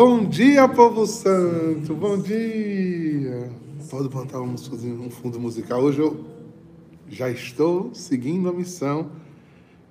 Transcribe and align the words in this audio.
Bom 0.00 0.24
dia, 0.24 0.68
povo 0.68 1.04
santo! 1.08 1.92
Bom 1.92 2.16
dia! 2.18 3.50
Pode 3.90 4.08
botar 4.08 4.40
um, 4.40 4.54
um 4.54 5.10
fundo 5.10 5.40
musical. 5.40 5.82
Hoje 5.82 5.98
eu 5.98 6.24
já 7.08 7.28
estou 7.28 7.92
seguindo 7.92 8.48
a 8.48 8.52
missão. 8.52 9.10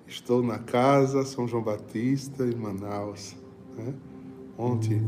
Estou 0.08 0.42
na 0.42 0.60
casa 0.60 1.26
São 1.26 1.46
João 1.46 1.62
Batista, 1.62 2.46
em 2.46 2.56
Manaus. 2.56 3.36
Né? 3.78 3.94
Ontem 4.58 5.02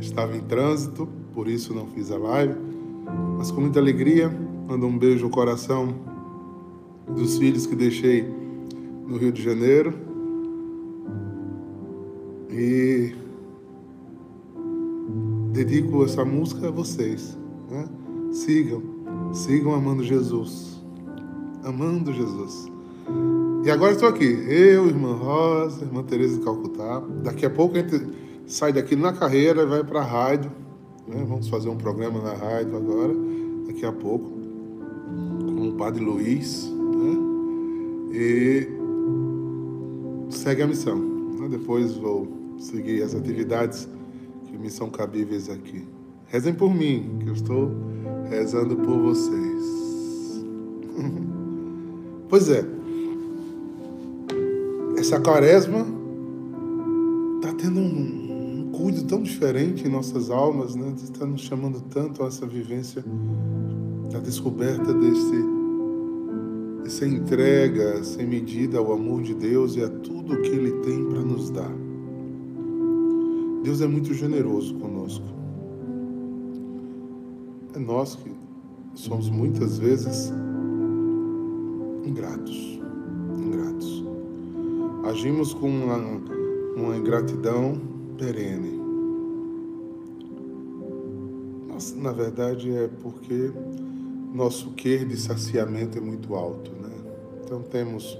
estava 0.00 0.34
em 0.34 0.40
trânsito, 0.40 1.06
por 1.34 1.46
isso 1.46 1.74
não 1.74 1.86
fiz 1.88 2.10
a 2.10 2.16
live. 2.16 2.54
Mas 3.36 3.50
com 3.50 3.60
muita 3.60 3.78
alegria, 3.78 4.30
mando 4.66 4.86
um 4.86 4.96
beijo 4.96 5.26
no 5.26 5.30
coração 5.30 5.94
dos 7.06 7.36
filhos 7.36 7.66
que 7.66 7.76
deixei 7.76 8.22
no 9.06 9.18
Rio 9.18 9.30
de 9.30 9.42
Janeiro. 9.42 9.92
E 12.50 13.27
dedico 15.64 16.04
essa 16.04 16.24
música 16.24 16.68
a 16.68 16.70
vocês. 16.70 17.36
Né? 17.68 17.88
Sigam, 18.32 18.80
sigam 19.32 19.74
amando 19.74 20.04
Jesus. 20.04 20.80
Amando 21.64 22.12
Jesus. 22.12 22.70
E 23.64 23.70
agora 23.70 23.92
estou 23.92 24.08
aqui, 24.08 24.24
eu, 24.24 24.86
irmã 24.86 25.14
Rosa, 25.14 25.84
irmã 25.84 26.04
Tereza 26.04 26.38
de 26.38 26.44
Calcutá. 26.44 27.02
Daqui 27.24 27.44
a 27.44 27.50
pouco 27.50 27.76
a 27.76 27.80
gente 27.80 28.08
sai 28.46 28.72
daqui 28.72 28.94
na 28.94 29.12
carreira 29.12 29.62
e 29.62 29.66
vai 29.66 29.82
para 29.82 30.00
a 30.00 30.04
rádio. 30.04 30.52
Né? 31.08 31.26
Vamos 31.28 31.48
fazer 31.48 31.68
um 31.68 31.76
programa 31.76 32.22
na 32.22 32.34
rádio 32.34 32.76
agora, 32.76 33.12
daqui 33.66 33.84
a 33.84 33.92
pouco, 33.92 34.30
com 35.44 35.70
o 35.70 35.72
Padre 35.72 36.04
Luiz. 36.04 36.70
Né? 36.70 37.18
E 38.12 38.68
segue 40.30 40.62
a 40.62 40.68
missão. 40.68 40.96
Né? 40.96 41.48
Depois 41.48 41.96
vou 41.96 42.28
seguir 42.58 43.02
as 43.02 43.14
atividades 43.14 43.88
que 44.58 44.62
me 44.62 44.70
são 44.70 44.90
cabíveis 44.90 45.48
aqui. 45.48 45.86
Rezem 46.26 46.52
por 46.52 46.74
mim, 46.74 47.18
que 47.20 47.28
eu 47.28 47.32
estou 47.32 47.70
rezando 48.28 48.76
por 48.76 48.98
vocês. 48.98 50.44
pois 52.28 52.50
é, 52.50 52.64
essa 54.98 55.20
quaresma 55.20 55.86
está 57.36 57.54
tendo 57.54 57.78
um, 57.78 58.66
um 58.66 58.72
cuido 58.72 59.04
tão 59.04 59.22
diferente 59.22 59.86
em 59.86 59.90
nossas 59.90 60.28
almas, 60.28 60.74
né? 60.74 60.92
Está 61.02 61.24
nos 61.24 61.42
chamando 61.42 61.80
tanto 61.88 62.24
a 62.24 62.26
essa 62.26 62.46
vivência 62.46 63.02
da 64.10 64.18
descoberta 64.18 64.92
desse, 64.92 65.44
dessa 66.82 67.06
entrega 67.06 68.02
sem 68.02 68.26
medida 68.26 68.78
ao 68.78 68.92
amor 68.92 69.22
de 69.22 69.34
Deus 69.34 69.76
e 69.76 69.82
a 69.82 69.88
tudo 69.88 70.40
que 70.42 70.50
Ele 70.50 70.72
tem 70.82 71.04
para 71.04 71.20
nos 71.20 71.48
dar. 71.48 71.87
Deus 73.62 73.80
é 73.80 73.86
muito 73.86 74.14
generoso 74.14 74.74
conosco. 74.74 75.24
É 77.74 77.78
nós 77.78 78.14
que 78.16 78.30
somos 78.94 79.28
muitas 79.28 79.78
vezes 79.78 80.32
ingratos, 82.04 82.80
ingratos. 83.36 84.04
Agimos 85.04 85.54
com 85.54 85.68
uma, 85.68 85.96
uma 86.76 86.96
ingratidão 86.96 87.74
perene. 88.16 88.78
Na 91.96 92.12
verdade, 92.12 92.74
é 92.74 92.88
porque 92.88 93.52
nosso 94.34 94.70
quer 94.72 95.06
de 95.06 95.16
saciamento 95.16 95.98
é 95.98 96.00
muito 96.00 96.34
alto, 96.34 96.70
né? 96.72 96.90
Então 97.44 97.62
temos 97.62 98.18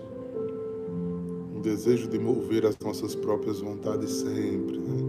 um 1.54 1.60
desejo 1.60 2.08
de 2.08 2.18
mover 2.18 2.64
as 2.64 2.78
nossas 2.78 3.14
próprias 3.14 3.60
vontades 3.60 4.10
sempre, 4.10 4.78
né? 4.78 5.07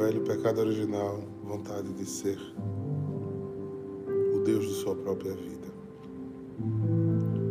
Velho 0.00 0.22
pecado 0.22 0.62
original, 0.62 1.20
vontade 1.44 1.92
de 1.92 2.06
ser 2.06 2.38
o 4.34 4.38
Deus 4.38 4.66
de 4.66 4.72
sua 4.72 4.94
própria 4.94 5.34
vida. 5.34 5.68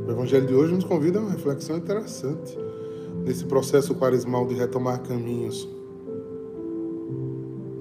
O 0.07 0.09
Evangelho 0.09 0.47
de 0.47 0.55
hoje 0.55 0.73
nos 0.73 0.83
convida 0.83 1.19
a 1.19 1.21
uma 1.21 1.29
reflexão 1.29 1.77
interessante 1.77 2.57
nesse 3.23 3.45
processo 3.45 3.93
quaresmal 3.93 4.47
de 4.47 4.55
retomar 4.55 4.99
caminhos, 5.03 5.69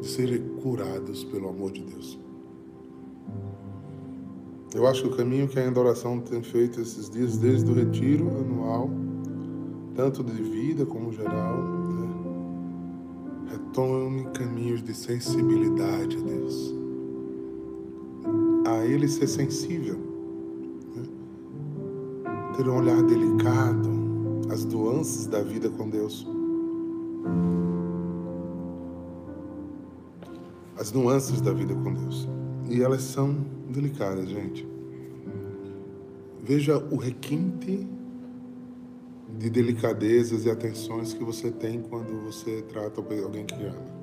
de 0.02 0.06
serem 0.06 0.46
curados 0.60 1.24
pelo 1.24 1.48
amor 1.48 1.72
de 1.72 1.84
Deus. 1.84 2.18
Eu 4.74 4.86
acho 4.86 5.00
que 5.00 5.08
o 5.08 5.16
caminho 5.16 5.48
que 5.48 5.58
a 5.58 5.66
adoração 5.66 6.20
tem 6.20 6.42
feito 6.42 6.78
esses 6.78 7.08
dias, 7.08 7.38
desde 7.38 7.70
o 7.70 7.74
retiro 7.74 8.28
anual, 8.28 8.90
tanto 9.94 10.22
de 10.22 10.42
vida 10.42 10.84
como 10.84 11.10
geral, 11.10 11.77
Tome 13.78 14.24
caminhos 14.32 14.82
de 14.82 14.92
sensibilidade 14.92 16.16
a 16.16 16.20
Deus. 16.20 16.74
A 18.66 18.84
Ele 18.84 19.06
ser 19.06 19.28
sensível. 19.28 19.96
Né? 20.96 21.04
Ter 22.56 22.68
um 22.68 22.76
olhar 22.76 23.00
delicado 23.04 23.88
às 24.50 24.64
nuances 24.64 25.28
da 25.28 25.44
vida 25.44 25.70
com 25.70 25.88
Deus. 25.88 26.26
As 30.76 30.90
nuances 30.90 31.40
da 31.40 31.52
vida 31.52 31.72
com 31.76 31.94
Deus. 31.94 32.28
E 32.68 32.82
elas 32.82 33.02
são 33.02 33.32
delicadas, 33.70 34.28
gente. 34.28 34.66
Veja 36.42 36.78
o 36.90 36.96
requinte 36.96 37.86
de 39.36 39.50
delicadezas 39.50 40.46
e 40.46 40.50
atenções 40.50 41.12
que 41.12 41.22
você 41.22 41.50
tem 41.50 41.82
quando 41.82 42.24
você 42.24 42.62
trata 42.62 43.00
alguém 43.00 43.44
que 43.44 43.54
ama. 43.54 43.98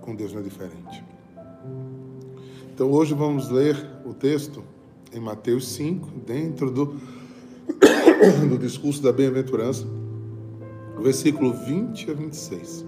Com 0.00 0.14
Deus 0.14 0.32
não 0.32 0.40
é 0.40 0.42
diferente. 0.42 1.04
Então 2.74 2.90
hoje 2.90 3.14
vamos 3.14 3.48
ler 3.48 3.76
o 4.04 4.12
texto 4.12 4.62
em 5.12 5.20
Mateus 5.20 5.68
5, 5.68 6.08
dentro 6.26 6.70
do, 6.70 6.86
do 8.50 8.58
discurso 8.58 9.02
da 9.02 9.12
bem-aventurança, 9.12 9.86
versículo 11.00 11.52
20 11.52 12.10
a 12.10 12.14
26. 12.14 12.84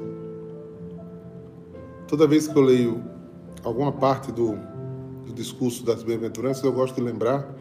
Toda 2.08 2.26
vez 2.26 2.46
que 2.46 2.56
eu 2.56 2.62
leio 2.62 3.02
alguma 3.64 3.92
parte 3.92 4.30
do, 4.30 4.56
do 5.24 5.32
discurso 5.32 5.84
das 5.84 6.02
bem-aventuranças, 6.02 6.62
eu 6.62 6.72
gosto 6.72 6.96
de 6.96 7.00
lembrar 7.00 7.54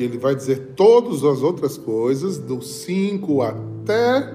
que 0.00 0.04
ele 0.04 0.16
vai 0.16 0.34
dizer 0.34 0.72
todas 0.76 1.24
as 1.24 1.42
outras 1.42 1.76
coisas, 1.76 2.38
do 2.38 2.62
5 2.62 3.42
até 3.42 4.34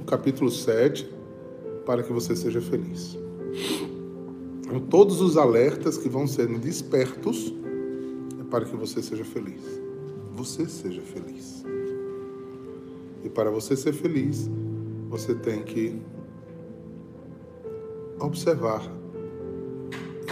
o 0.00 0.04
capítulo 0.04 0.48
7, 0.48 1.12
para 1.84 2.04
que 2.04 2.12
você 2.12 2.36
seja 2.36 2.60
feliz. 2.60 3.18
Então, 4.60 4.78
todos 4.78 5.20
os 5.20 5.36
alertas 5.36 5.98
que 5.98 6.08
vão 6.08 6.24
sendo 6.28 6.60
despertos 6.60 7.52
é 8.40 8.44
para 8.44 8.64
que 8.64 8.76
você 8.76 9.02
seja 9.02 9.24
feliz. 9.24 9.60
Você 10.34 10.68
seja 10.68 11.02
feliz. 11.02 11.64
E 13.24 13.28
para 13.28 13.50
você 13.50 13.76
ser 13.76 13.92
feliz, 13.92 14.48
você 15.08 15.34
tem 15.34 15.64
que 15.64 16.00
observar 18.20 18.88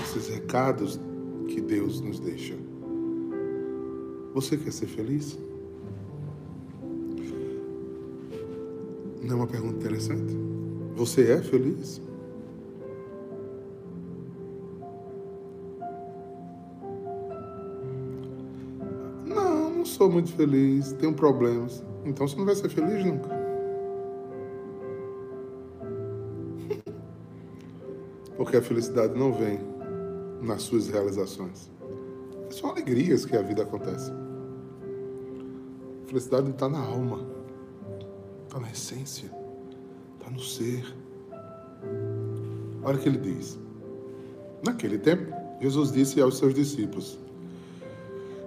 esses 0.00 0.28
recados 0.28 1.00
que 1.48 1.60
Deus 1.60 2.00
nos 2.00 2.20
deixa. 2.20 2.63
Você 4.34 4.56
quer 4.56 4.72
ser 4.72 4.86
feliz? 4.86 5.38
Não 9.22 9.30
é 9.30 9.34
uma 9.36 9.46
pergunta 9.46 9.76
interessante? 9.76 10.36
Você 10.96 11.30
é 11.30 11.40
feliz? 11.40 12.02
Não, 19.24 19.70
não 19.70 19.84
sou 19.86 20.10
muito 20.10 20.32
feliz, 20.32 20.90
tenho 20.94 21.14
problemas. 21.14 21.84
Então 22.04 22.26
você 22.26 22.34
não 22.36 22.44
vai 22.44 22.56
ser 22.56 22.68
feliz 22.70 23.04
nunca. 23.04 23.30
Porque 28.36 28.56
a 28.56 28.62
felicidade 28.62 29.16
não 29.16 29.32
vem 29.32 29.60
nas 30.42 30.62
suas 30.62 30.88
realizações. 30.88 31.70
São 32.50 32.70
alegrias 32.70 33.24
que 33.24 33.36
a 33.36 33.42
vida 33.42 33.62
acontece 33.62 34.23
felicidade 36.14 36.50
está 36.50 36.68
na 36.68 36.78
alma, 36.78 37.26
está 38.46 38.60
na 38.60 38.70
essência, 38.70 39.28
está 40.16 40.30
no 40.30 40.38
ser. 40.38 40.84
Olha 42.84 42.96
o 42.96 43.00
que 43.00 43.08
ele 43.08 43.18
diz. 43.18 43.58
Naquele 44.62 44.96
tempo, 44.98 45.34
Jesus 45.60 45.90
disse 45.90 46.20
aos 46.20 46.38
seus 46.38 46.54
discípulos: 46.54 47.18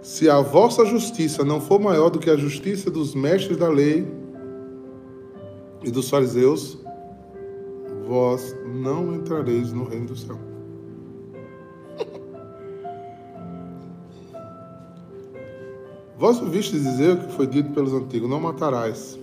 Se 0.01 0.29
a 0.29 0.39
vossa 0.39 0.85
justiça 0.85 1.43
não 1.43 1.59
for 1.59 1.77
maior 1.77 2.09
do 2.09 2.19
que 2.19 2.29
a 2.29 2.37
justiça 2.37 2.89
dos 2.89 3.13
mestres 3.13 3.57
da 3.57 3.67
lei 3.67 4.07
e 5.83 5.91
dos 5.91 6.09
fariseus, 6.09 6.77
vós 8.07 8.55
não 8.65 9.13
entrareis 9.13 9.73
no 9.73 9.83
reino 9.83 10.05
do 10.05 10.15
céu. 10.15 10.39
Vós 16.17 16.41
ouvistes 16.41 16.81
dizer 16.81 17.13
o 17.13 17.17
que 17.19 17.31
foi 17.33 17.45
dito 17.45 17.71
pelos 17.73 17.93
antigos: 17.93 18.27
Não 18.27 18.39
matarás. 18.39 19.19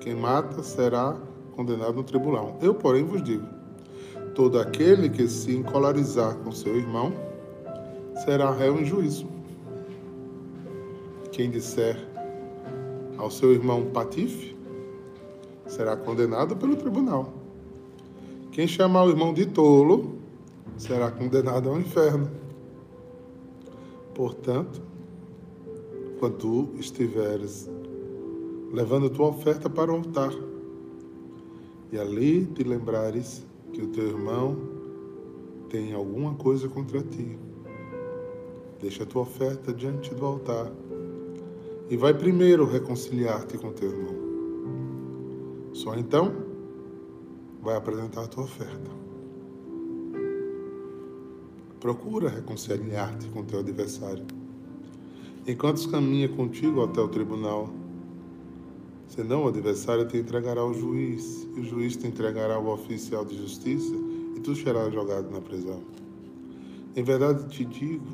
Quem 0.00 0.14
mata 0.14 0.62
será 0.62 1.16
condenado 1.56 1.94
no 1.94 2.04
tribunal. 2.04 2.58
Eu, 2.60 2.74
porém, 2.74 3.02
vos 3.04 3.22
digo: 3.22 3.46
todo 4.34 4.58
aquele 4.60 5.08
que 5.08 5.26
se 5.26 5.56
encolarizar 5.56 6.36
com 6.36 6.52
seu 6.52 6.76
irmão 6.76 7.12
será 8.24 8.50
réu 8.50 8.78
em 8.78 8.84
juízo. 8.84 9.26
Quem 11.32 11.50
disser 11.50 11.96
ao 13.16 13.30
seu 13.30 13.52
irmão 13.52 13.86
patife 13.86 14.54
será 15.66 15.96
condenado 15.96 16.56
pelo 16.56 16.76
tribunal. 16.76 17.32
Quem 18.52 18.66
chamar 18.66 19.04
o 19.04 19.10
irmão 19.10 19.32
de 19.32 19.46
tolo 19.46 20.18
será 20.76 21.10
condenado 21.10 21.70
ao 21.70 21.80
inferno. 21.80 22.30
Portanto, 24.14 24.87
quando 26.18 26.36
tu 26.36 26.68
estiveres 26.78 27.68
levando 28.72 29.08
tua 29.08 29.28
oferta 29.28 29.70
para 29.70 29.90
o 29.90 29.96
altar, 29.96 30.32
e 31.90 31.98
ali 31.98 32.44
te 32.46 32.62
lembrares 32.62 33.46
que 33.72 33.80
o 33.80 33.88
teu 33.88 34.08
irmão 34.08 34.56
tem 35.70 35.94
alguma 35.94 36.34
coisa 36.34 36.68
contra 36.68 37.02
ti, 37.02 37.38
deixa 38.80 39.04
a 39.04 39.06
tua 39.06 39.22
oferta 39.22 39.72
diante 39.72 40.14
do 40.14 40.24
altar 40.24 40.70
e 41.90 41.96
vai 41.96 42.12
primeiro 42.12 42.66
reconciliar-te 42.66 43.56
com 43.56 43.72
teu 43.72 43.90
irmão. 43.90 44.14
Só 45.72 45.94
então 45.94 46.34
vai 47.62 47.76
apresentar 47.76 48.24
a 48.24 48.26
tua 48.26 48.44
oferta. 48.44 48.90
Procura 51.80 52.28
reconciliar-te 52.28 53.28
com 53.28 53.44
teu 53.44 53.60
adversário. 53.60 54.26
Enquanto 55.48 55.88
caminha 55.88 56.28
contigo 56.28 56.84
até 56.84 57.00
o 57.00 57.08
tribunal, 57.08 57.70
senão 59.06 59.44
o 59.44 59.48
adversário 59.48 60.06
te 60.06 60.18
entregará 60.18 60.60
ao 60.60 60.74
juiz, 60.74 61.48
e 61.56 61.60
o 61.60 61.64
juiz 61.64 61.96
te 61.96 62.06
entregará 62.06 62.56
ao 62.56 62.66
oficial 62.66 63.24
de 63.24 63.34
justiça, 63.34 63.94
e 64.36 64.40
tu 64.40 64.54
serás 64.54 64.92
jogado 64.92 65.30
na 65.30 65.40
prisão. 65.40 65.80
Em 66.94 67.02
verdade 67.02 67.48
te 67.48 67.64
digo, 67.64 68.04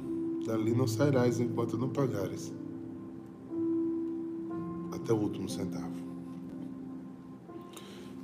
dali 0.46 0.72
não 0.76 0.86
sairás 0.86 1.40
enquanto 1.40 1.76
não 1.76 1.88
pagares 1.88 2.54
até 4.92 5.12
o 5.12 5.16
último 5.16 5.48
centavo. 5.48 5.92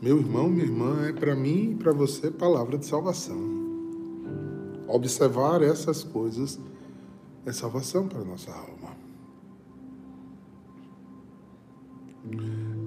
Meu 0.00 0.18
irmão, 0.18 0.48
minha 0.48 0.64
irmã, 0.64 1.08
é 1.08 1.12
para 1.12 1.34
mim 1.34 1.72
e 1.72 1.74
para 1.74 1.92
você 1.92 2.30
palavra 2.30 2.78
de 2.78 2.86
salvação. 2.86 3.40
Observar 4.86 5.62
essas 5.62 6.04
coisas 6.04 6.60
é 7.44 7.52
salvação 7.52 8.06
para 8.06 8.22
nossa 8.22 8.52
alma. 8.52 8.99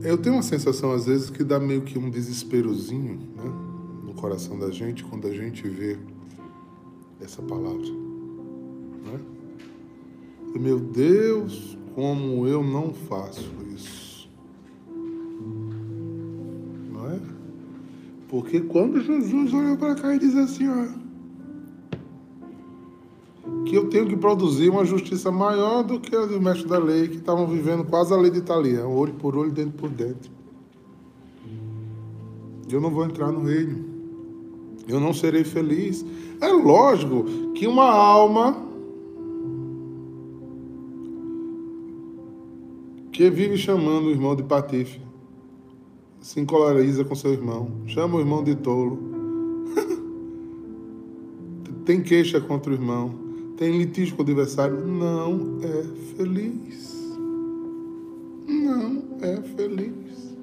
Eu 0.03 0.17
tenho 0.17 0.35
uma 0.35 0.43
sensação, 0.43 0.91
às 0.91 1.05
vezes, 1.05 1.29
que 1.29 1.45
dá 1.45 1.57
meio 1.59 1.81
que 1.81 1.97
um 1.97 2.09
desesperozinho 2.09 3.19
né, 3.37 3.51
no 4.05 4.13
coração 4.13 4.59
da 4.59 4.69
gente 4.69 5.01
quando 5.03 5.27
a 5.27 5.31
gente 5.31 5.65
vê 5.67 5.97
essa 7.21 7.41
palavra. 7.41 7.87
Né? 9.05 9.19
Meu 10.59 10.77
Deus, 10.77 11.77
como 11.95 12.45
eu 12.45 12.61
não 12.61 12.93
faço 12.93 13.49
isso. 13.73 14.29
Não 16.91 17.09
é? 17.09 17.19
Porque 18.27 18.59
quando 18.59 19.01
Jesus 19.01 19.53
olha 19.53 19.77
para 19.77 19.95
cá 19.95 20.15
e 20.15 20.19
diz 20.19 20.35
assim, 20.35 20.67
ó, 20.67 21.02
que 23.73 23.77
eu 23.77 23.89
tenho 23.89 24.05
que 24.05 24.15
produzir 24.15 24.69
uma 24.69 24.85
justiça 24.85 25.31
maior 25.31 25.81
do 25.81 25.99
que 25.99 26.15
a 26.15 26.27
do 26.27 26.39
mestre 26.39 26.67
da 26.67 26.77
lei, 26.77 27.07
que 27.07 27.15
estavam 27.15 27.47
vivendo 27.47 27.83
quase 27.83 28.13
a 28.13 28.17
lei 28.17 28.29
de 28.29 28.37
Italia, 28.37 28.85
olho 28.85 29.15
por 29.15 29.35
olho, 29.35 29.51
dentro 29.51 29.71
por 29.71 29.89
dentro. 29.89 30.29
Eu 32.71 32.79
não 32.79 32.91
vou 32.91 33.03
entrar 33.03 33.31
no 33.31 33.43
reino. 33.43 33.83
Eu 34.87 34.99
não 34.99 35.11
serei 35.11 35.43
feliz. 35.43 36.05
É 36.39 36.49
lógico 36.49 37.25
que 37.55 37.65
uma 37.65 37.89
alma 37.89 38.63
que 43.11 43.27
vive 43.27 43.57
chamando 43.57 44.05
o 44.05 44.11
irmão 44.11 44.35
de 44.35 44.43
patife, 44.43 45.01
se 46.21 46.39
encolariza 46.39 47.03
com 47.03 47.15
seu 47.15 47.33
irmão, 47.33 47.71
chama 47.87 48.17
o 48.17 48.19
irmão 48.19 48.43
de 48.43 48.53
tolo, 48.53 48.99
tem 51.85 52.03
queixa 52.03 52.39
contra 52.39 52.71
o 52.71 52.75
irmão, 52.75 53.22
tem 53.63 53.77
litígio 53.77 54.17
com 54.17 54.21
o 54.21 54.25
adversário, 54.25 54.85
não 54.85 55.57
é 55.63 55.83
feliz. 56.17 56.93
Não 58.45 59.03
é 59.21 59.41
feliz. 59.55 60.35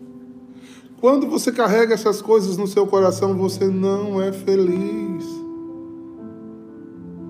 Quando 0.99 1.27
você 1.29 1.53
carrega 1.53 1.93
essas 1.93 2.23
coisas 2.23 2.57
no 2.57 2.67
seu 2.67 2.87
coração, 2.87 3.37
você 3.37 3.67
não 3.67 4.23
é 4.23 4.33
feliz. 4.33 5.27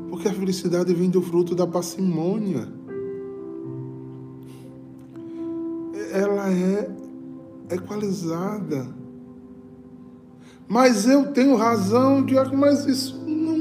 Porque 0.08 0.28
a 0.28 0.32
felicidade 0.32 0.94
vem 0.94 1.10
do 1.10 1.20
fruto 1.20 1.56
da 1.56 1.66
parcimônia. 1.66 2.68
ela 6.12 6.50
é 6.50 6.90
equalizada. 7.70 8.88
Mas 10.68 11.06
eu 11.08 11.32
tenho 11.32 11.56
razão 11.56 12.24
de. 12.24 12.34
Mas 12.56 12.84
isso 12.86 13.19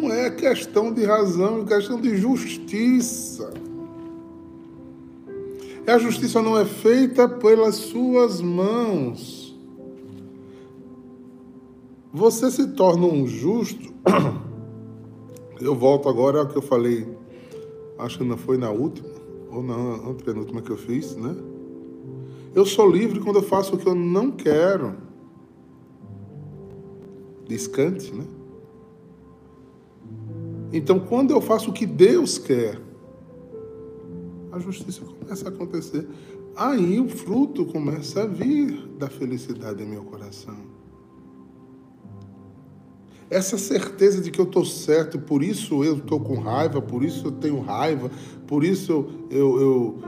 não 0.09 0.15
é 0.15 0.31
questão 0.31 0.91
de 0.91 1.05
razão, 1.05 1.61
é 1.61 1.65
questão 1.65 2.01
de 2.01 2.17
justiça. 2.17 3.53
E 5.85 5.91
a 5.91 5.97
justiça 5.99 6.41
não 6.41 6.57
é 6.57 6.65
feita 6.65 7.29
pelas 7.29 7.75
suas 7.75 8.41
mãos. 8.41 9.55
Você 12.11 12.49
se 12.49 12.67
torna 12.69 13.05
um 13.05 13.27
justo. 13.27 13.93
Eu 15.61 15.75
volto 15.75 16.07
agora 16.07 16.39
ao 16.39 16.47
que 16.47 16.55
eu 16.55 16.61
falei, 16.61 17.05
acho 17.97 18.19
que 18.19 18.23
não 18.23 18.37
foi 18.37 18.57
na 18.57 18.69
última, 18.69 19.09
ou 19.51 19.61
na 19.61 19.75
antepenúltima 20.09 20.61
que 20.61 20.69
eu 20.69 20.77
fiz, 20.77 21.17
né? 21.17 21.35
Eu 22.55 22.65
sou 22.65 22.89
livre 22.89 23.19
quando 23.19 23.39
eu 23.39 23.43
faço 23.43 23.75
o 23.75 23.77
que 23.77 23.85
eu 23.85 23.93
não 23.93 24.31
quero. 24.31 24.95
Descante, 27.45 28.13
né? 28.15 28.23
Então, 30.71 30.99
quando 30.99 31.31
eu 31.31 31.41
faço 31.41 31.71
o 31.71 31.73
que 31.73 31.85
Deus 31.85 32.37
quer, 32.37 32.79
a 34.51 34.59
justiça 34.59 35.01
começa 35.01 35.47
a 35.47 35.49
acontecer. 35.49 36.07
Aí 36.55 36.99
o 36.99 37.07
fruto 37.07 37.65
começa 37.65 38.23
a 38.23 38.25
vir 38.25 38.87
da 38.97 39.07
felicidade 39.07 39.81
em 39.81 39.87
meu 39.87 40.03
coração. 40.03 40.57
Essa 43.29 43.57
certeza 43.57 44.21
de 44.21 44.31
que 44.31 44.39
eu 44.39 44.45
estou 44.45 44.65
certo, 44.65 45.19
por 45.19 45.43
isso 45.43 45.83
eu 45.83 45.97
estou 45.97 46.19
com 46.19 46.39
raiva, 46.39 46.81
por 46.81 47.03
isso 47.03 47.27
eu 47.27 47.31
tenho 47.31 47.59
raiva, 47.59 48.09
por 48.47 48.63
isso 48.63 48.91
eu, 48.91 49.09
eu, 49.29 49.61
eu 49.61 49.99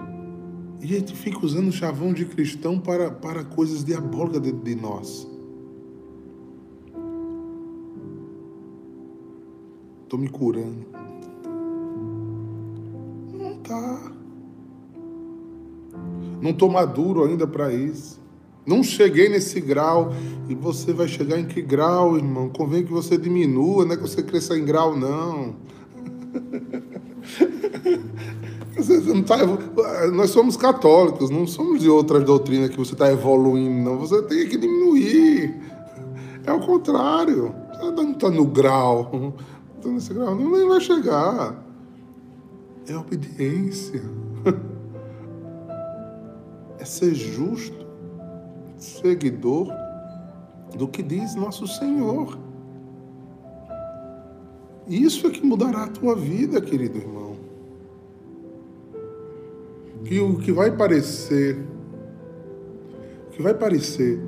e 0.82 0.96
a 0.96 1.00
gente 1.00 1.14
fica 1.14 1.46
usando 1.46 1.68
o 1.68 1.72
chavão 1.72 2.12
de 2.12 2.26
cristão 2.26 2.80
para, 2.80 3.12
para 3.12 3.44
coisas 3.44 3.84
diabólicas 3.84 4.42
dentro 4.42 4.64
de 4.64 4.74
nós. 4.74 5.28
Estou 10.12 10.20
me 10.20 10.28
curando. 10.28 10.86
Não 13.32 13.56
tá. 13.60 14.12
Não 16.42 16.50
estou 16.52 16.70
maduro 16.70 17.24
ainda 17.24 17.48
para 17.48 17.74
isso. 17.74 18.20
Não 18.66 18.84
cheguei 18.84 19.30
nesse 19.30 19.62
grau. 19.62 20.12
E 20.50 20.54
você 20.54 20.92
vai 20.92 21.08
chegar 21.08 21.40
em 21.40 21.46
que 21.46 21.62
grau, 21.62 22.18
irmão? 22.18 22.50
Convém 22.50 22.84
que 22.84 22.92
você 22.92 23.18
diminua, 23.18 23.86
não 23.86 23.94
é 23.94 23.96
que 23.96 24.02
você 24.02 24.22
cresça 24.22 24.58
em 24.58 24.66
grau, 24.66 24.98
não. 24.98 25.56
Tá, 29.28 29.38
nós 30.12 30.32
somos 30.32 30.58
católicos, 30.58 31.30
não 31.30 31.46
somos 31.46 31.82
de 31.82 31.90
outras 31.90 32.24
doutrinas 32.24 32.70
que 32.70 32.78
você 32.78 32.94
está 32.94 33.12
evoluindo, 33.12 33.90
não. 33.90 34.00
Você 34.00 34.22
tem 34.24 34.48
que 34.48 34.58
diminuir. 34.58 35.56
É 36.44 36.52
o 36.52 36.60
contrário. 36.60 37.54
Você 37.72 37.92
não 37.92 38.12
está 38.12 38.30
no 38.30 38.46
grau. 38.46 39.36
Está 39.82 39.90
nesse 39.90 40.14
grau, 40.14 40.36
não 40.36 40.52
nem 40.52 40.68
vai 40.68 40.80
chegar. 40.80 41.66
É 42.88 42.96
obediência. 42.96 44.02
É 46.80 46.84
ser 46.84 47.14
justo, 47.14 47.86
seguidor 48.76 49.68
do 50.76 50.88
que 50.88 51.04
diz 51.04 51.36
nosso 51.36 51.68
Senhor. 51.68 52.40
Isso 54.88 55.28
é 55.28 55.30
que 55.30 55.46
mudará 55.46 55.84
a 55.84 55.88
tua 55.90 56.16
vida, 56.16 56.60
querido 56.60 56.98
irmão 56.98 57.22
que 60.12 60.20
o 60.20 60.36
que 60.38 60.52
vai 60.52 60.76
parecer 60.76 61.58
que 63.32 63.42
vai 63.42 63.54
parecer 63.54 64.20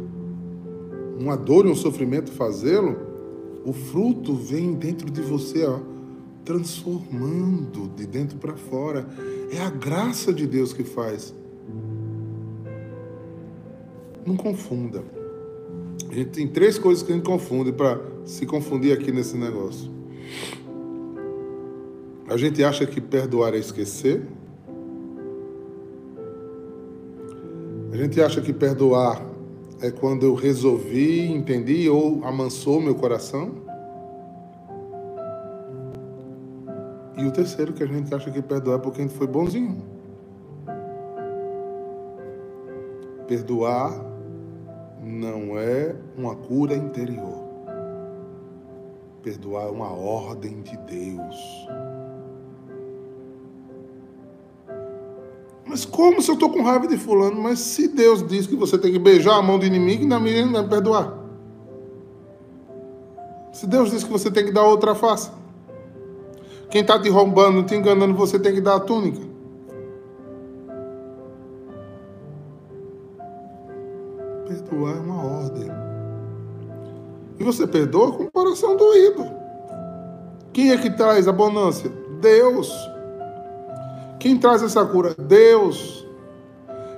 uma 1.19 1.35
dor 1.35 1.65
e 1.65 1.69
um 1.69 1.75
sofrimento 1.75 2.31
fazê-lo, 2.31 2.95
o 3.65 3.71
fruto 3.71 4.33
vem 4.35 4.73
dentro 4.73 5.09
de 5.09 5.21
você, 5.21 5.65
ó, 5.65 5.79
transformando 6.43 7.89
de 7.95 8.05
dentro 8.05 8.37
para 8.37 8.55
fora. 8.55 9.07
É 9.51 9.61
a 9.61 9.69
graça 9.69 10.33
de 10.33 10.45
Deus 10.45 10.73
que 10.73 10.83
faz. 10.83 11.33
Não 14.25 14.35
confunda. 14.35 15.03
A 16.09 16.13
gente 16.13 16.31
tem 16.31 16.47
três 16.47 16.77
coisas 16.77 17.03
que 17.03 17.11
a 17.11 17.15
gente 17.15 17.25
confunde 17.25 17.71
para 17.71 17.99
se 18.25 18.45
confundir 18.45 18.93
aqui 18.93 19.11
nesse 19.11 19.37
negócio. 19.37 19.91
A 22.27 22.37
gente 22.37 22.63
acha 22.63 22.85
que 22.85 23.01
perdoar 23.01 23.53
é 23.53 23.57
esquecer. 23.57 24.21
A 27.91 27.97
gente 27.97 28.21
acha 28.21 28.41
que 28.41 28.51
perdoar 28.51 29.32
é 29.83 29.91
quando 29.91 30.25
eu 30.25 30.33
resolvi, 30.33 31.29
entendi 31.29 31.89
ou 31.89 32.23
amansou 32.23 32.79
meu 32.79 32.95
coração. 32.95 33.51
E 37.17 37.25
o 37.25 37.31
terceiro 37.31 37.73
que 37.73 37.83
a 37.83 37.85
gente 37.85 38.15
acha 38.15 38.31
que 38.31 38.41
perdoar 38.41 38.77
é 38.77 38.81
porque 38.81 39.01
a 39.01 39.03
gente 39.03 39.13
foi 39.13 39.27
bonzinho. 39.27 39.83
Perdoar 43.27 43.93
não 45.03 45.59
é 45.59 45.93
uma 46.17 46.33
cura 46.33 46.73
interior. 46.73 47.43
Perdoar 49.21 49.65
é 49.65 49.69
uma 49.69 49.91
ordem 49.91 50.61
de 50.61 50.77
Deus. 50.77 51.67
Mas 55.73 55.85
como 55.85 56.21
se 56.21 56.29
eu 56.29 56.35
estou 56.35 56.51
com 56.51 56.61
raiva 56.61 56.87
de 56.87 56.99
fulano? 56.99 57.41
Mas 57.41 57.57
se 57.57 57.87
Deus 57.87 58.21
diz 58.27 58.45
que 58.45 58.55
você 58.55 58.77
tem 58.77 58.91
que 58.91 58.99
beijar 58.99 59.39
a 59.39 59.41
mão 59.41 59.57
do 59.57 59.65
inimigo, 59.65 60.03
ainda 60.03 60.19
me 60.19 60.45
não 60.45 60.59
é 60.59 60.67
perdoar. 60.67 61.17
Se 63.51 63.65
Deus 63.65 63.89
diz 63.89 64.03
que 64.03 64.11
você 64.11 64.29
tem 64.29 64.45
que 64.45 64.51
dar 64.51 64.67
outra 64.67 64.93
face. 64.93 65.31
Quem 66.69 66.81
está 66.81 66.99
te 66.99 67.09
roubando, 67.09 67.63
te 67.63 67.73
enganando, 67.73 68.13
você 68.13 68.37
tem 68.37 68.53
que 68.53 68.61
dar 68.61 68.75
a 68.75 68.79
túnica. 68.81 69.19
Perdoar 74.47 74.95
é 74.95 74.99
uma 74.99 75.25
ordem. 75.25 75.71
E 77.39 77.43
você 77.43 77.65
perdoa 77.65 78.11
com 78.11 78.25
o 78.25 78.31
coração 78.31 78.77
doído. 78.77 79.25
Quem 80.53 80.69
é 80.69 80.77
que 80.77 80.91
traz 80.91 81.27
a 81.27 81.31
bonância? 81.31 81.89
Deus. 82.21 82.92
Quem 84.23 84.37
traz 84.37 84.63
essa 84.63 84.85
cura? 84.85 85.13
Deus. 85.15 86.07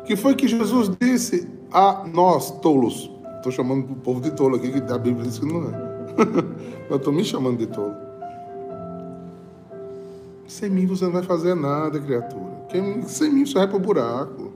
Que 0.05 0.15
foi 0.15 0.36
que 0.36 0.48
Jesus 0.48 0.91
disse 1.01 1.50
a 1.72 2.05
nós, 2.05 2.51
tolos. 2.62 3.10
Estou 3.38 3.51
chamando 3.51 3.94
o 3.94 3.96
povo 3.96 4.22
de 4.22 4.29
tolo 4.29 4.58
aqui, 4.58 4.70
que 4.70 4.94
a 4.94 4.98
Bíblia 5.00 5.25
diz 5.25 5.39
que 5.39 5.46
não 5.48 5.63
é. 5.63 5.72
Eu 6.88 6.98
estou 6.98 7.12
me 7.12 7.25
chamando 7.25 7.58
de 7.58 7.65
tolo. 7.65 7.96
Sem 10.48 10.70
mim 10.70 10.86
você 10.86 11.05
não 11.05 11.13
vai 11.13 11.24
fazer 11.24 11.55
nada, 11.55 12.00
criatura. 12.00 12.67
Sem 13.08 13.34
mim 13.34 13.44
você 13.44 13.55
vai 13.55 13.67
para 13.67 13.77
o 13.77 13.79
buraco. 13.79 14.53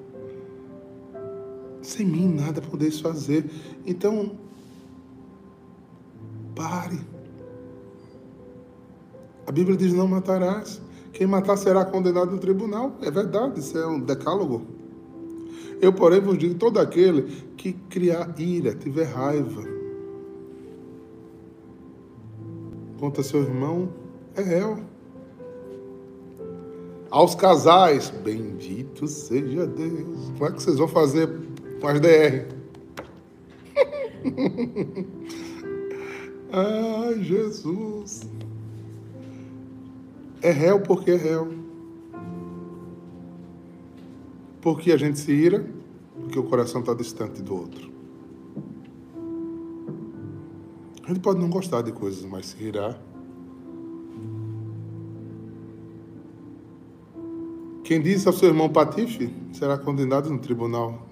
Sem 1.82 2.06
mim 2.06 2.36
nada 2.36 2.62
podeis 2.62 3.00
fazer. 3.00 3.50
Então, 3.84 4.34
pare. 6.56 7.00
A 9.48 9.52
Bíblia 9.52 9.76
diz: 9.76 9.92
não 9.92 10.08
matarás. 10.08 10.80
Quem 11.14 11.28
matar 11.28 11.58
será 11.58 11.84
condenado 11.86 12.32
no 12.32 12.38
tribunal. 12.38 12.96
É 13.02 13.10
verdade, 13.10 13.60
isso 13.60 13.78
é 13.78 13.88
um 13.88 14.00
decálogo. 14.00 14.62
Eu, 15.82 15.94
porém, 15.94 16.20
vos 16.20 16.38
digo: 16.38 16.56
todo 16.56 16.80
aquele 16.80 17.24
que 17.58 17.74
criar 17.74 18.34
ira, 18.38 18.76
tiver 18.76 19.06
raiva 19.06 19.64
contra 23.00 23.24
seu 23.24 23.42
irmão, 23.42 23.90
é 24.36 24.42
réu. 24.42 24.80
Aos 27.10 27.34
casais, 27.34 28.12
bendito 28.24 29.08
seja 29.08 29.66
Deus. 29.66 30.32
Como 30.38 30.46
é 30.46 30.52
que 30.52 30.62
vocês 30.62 30.78
vão 30.78 30.88
fazer 30.88 31.28
com 31.80 31.88
as 31.88 32.00
DR? 32.00 32.46
Ai, 36.52 37.24
Jesus. 37.24 38.30
É 40.42 40.52
réu 40.52 40.80
porque 40.82 41.12
é 41.12 41.16
réu. 41.16 41.54
Porque 44.62 44.92
a 44.92 44.98
gente 44.98 45.20
se 45.20 45.32
ira, 45.32 45.66
porque 46.22 46.40
o 46.40 46.44
coração 46.44 46.82
está 46.82 46.94
distante 46.94 47.42
do 47.42 47.56
outro. 47.56 47.92
A 51.04 51.08
gente 51.10 51.22
pode 51.22 51.40
não 51.40 51.50
gostar 51.50 51.82
de 51.82 51.92
coisas, 51.92 52.24
mas 52.24 52.46
se 52.48 52.64
irar. 52.64 53.02
Quem 57.84 58.00
diz 58.00 58.28
ao 58.28 58.34
seu 58.34 58.50
irmão 58.50 58.70
patife 58.70 59.34
será 59.52 59.76
condenado 59.76 60.30
no 60.30 60.38
tribunal. 60.38 61.08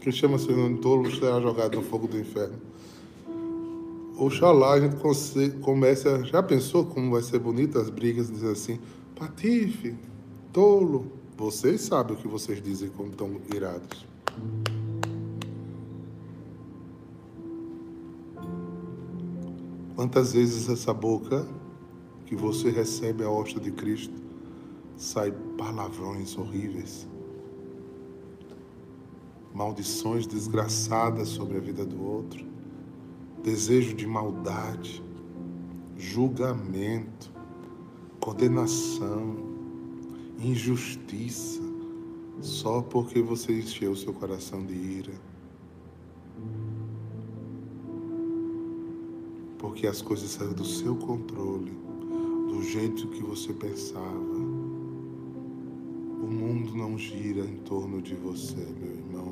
Quem 0.00 0.10
chama 0.10 0.38
seu 0.38 0.52
irmão 0.52 0.74
tolo 0.78 1.14
será 1.14 1.38
jogado 1.40 1.76
no 1.76 1.82
fogo 1.82 2.08
do 2.08 2.18
inferno. 2.18 2.56
Oxalá 4.20 4.74
a 4.74 4.80
gente 4.80 4.96
comece 5.62 6.06
a. 6.06 6.22
Já 6.22 6.42
pensou 6.42 6.84
como 6.84 7.12
vai 7.12 7.22
ser 7.22 7.38
bonita 7.38 7.80
as 7.80 7.88
brigas? 7.88 8.30
Dizer 8.30 8.52
assim: 8.52 8.78
Patife, 9.18 9.96
tolo. 10.52 11.10
Vocês 11.38 11.80
sabem 11.80 12.14
o 12.14 12.18
que 12.18 12.28
vocês 12.28 12.62
dizem 12.62 12.90
quando 12.90 13.12
estão 13.12 13.40
irados. 13.54 14.06
Quantas 19.96 20.34
vezes 20.34 20.68
essa 20.68 20.92
boca 20.92 21.46
que 22.26 22.36
você 22.36 22.68
recebe 22.68 23.24
a 23.24 23.30
hóstia 23.30 23.58
de 23.58 23.70
Cristo 23.72 24.14
sai 24.98 25.32
palavrões 25.56 26.36
horríveis, 26.36 27.08
maldições 29.54 30.26
desgraçadas 30.26 31.28
sobre 31.28 31.56
a 31.56 31.60
vida 31.60 31.86
do 31.86 32.04
outro? 32.04 32.49
Desejo 33.42 33.94
de 33.94 34.06
maldade, 34.06 35.02
julgamento, 35.96 37.32
condenação, 38.20 39.36
injustiça, 40.38 41.60
só 42.40 42.82
porque 42.82 43.20
você 43.22 43.58
encheu 43.58 43.96
seu 43.96 44.12
coração 44.12 44.64
de 44.64 44.74
ira. 44.74 45.12
Porque 49.58 49.86
as 49.86 50.00
coisas 50.00 50.30
saíram 50.30 50.54
do 50.54 50.64
seu 50.64 50.96
controle, 50.96 51.72
do 52.48 52.62
jeito 52.62 53.08
que 53.08 53.22
você 53.22 53.52
pensava. 53.52 54.50
O 56.22 56.26
mundo 56.32 56.74
não 56.76 56.98
gira 56.98 57.44
em 57.44 57.56
torno 57.58 58.00
de 58.00 58.14
você, 58.14 58.56
meu 58.56 58.92
irmão, 58.92 59.29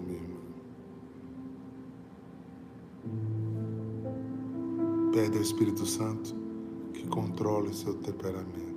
Pede 5.39 5.41
ao 5.41 5.43
Espírito 5.43 5.87
Santo 5.87 6.35
que 6.93 7.07
controle 7.07 7.69
o 7.69 7.75
seu 7.75 7.95
temperamento. 7.95 8.77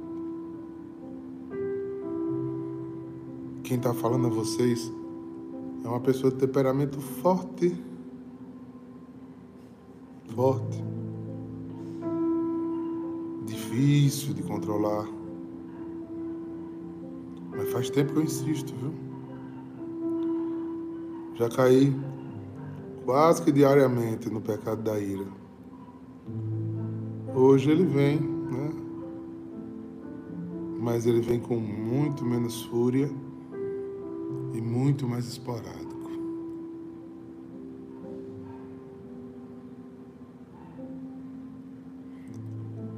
Quem 3.63 3.77
está 3.77 3.93
falando 3.93 4.27
a 4.27 4.29
vocês 4.29 4.91
é 5.83 5.87
uma 5.87 5.99
pessoa 5.99 6.31
de 6.31 6.37
temperamento 6.37 7.01
forte. 7.01 7.75
Forte. 10.35 10.83
Difícil 13.45 14.35
de 14.35 14.43
controlar. 14.43 15.07
Mas 17.49 17.71
faz 17.71 17.89
tempo 17.89 18.13
que 18.13 18.19
eu 18.19 18.23
insisto, 18.23 18.71
viu? 18.75 18.93
Já 21.35 21.49
caí 21.49 21.95
quase 23.03 23.41
que 23.41 23.51
diariamente 23.51 24.29
no 24.29 24.41
pecado 24.41 24.83
da 24.83 24.99
ira. 24.99 25.40
Hoje 27.33 27.71
ele 27.71 27.85
vem, 27.85 28.19
né? 28.19 28.69
Mas 30.79 31.05
ele 31.05 31.21
vem 31.21 31.39
com 31.39 31.55
muito 31.55 32.25
menos 32.25 32.63
fúria 32.63 33.09
e 34.53 34.59
muito 34.59 35.07
mais 35.07 35.25
esporádico. 35.27 36.11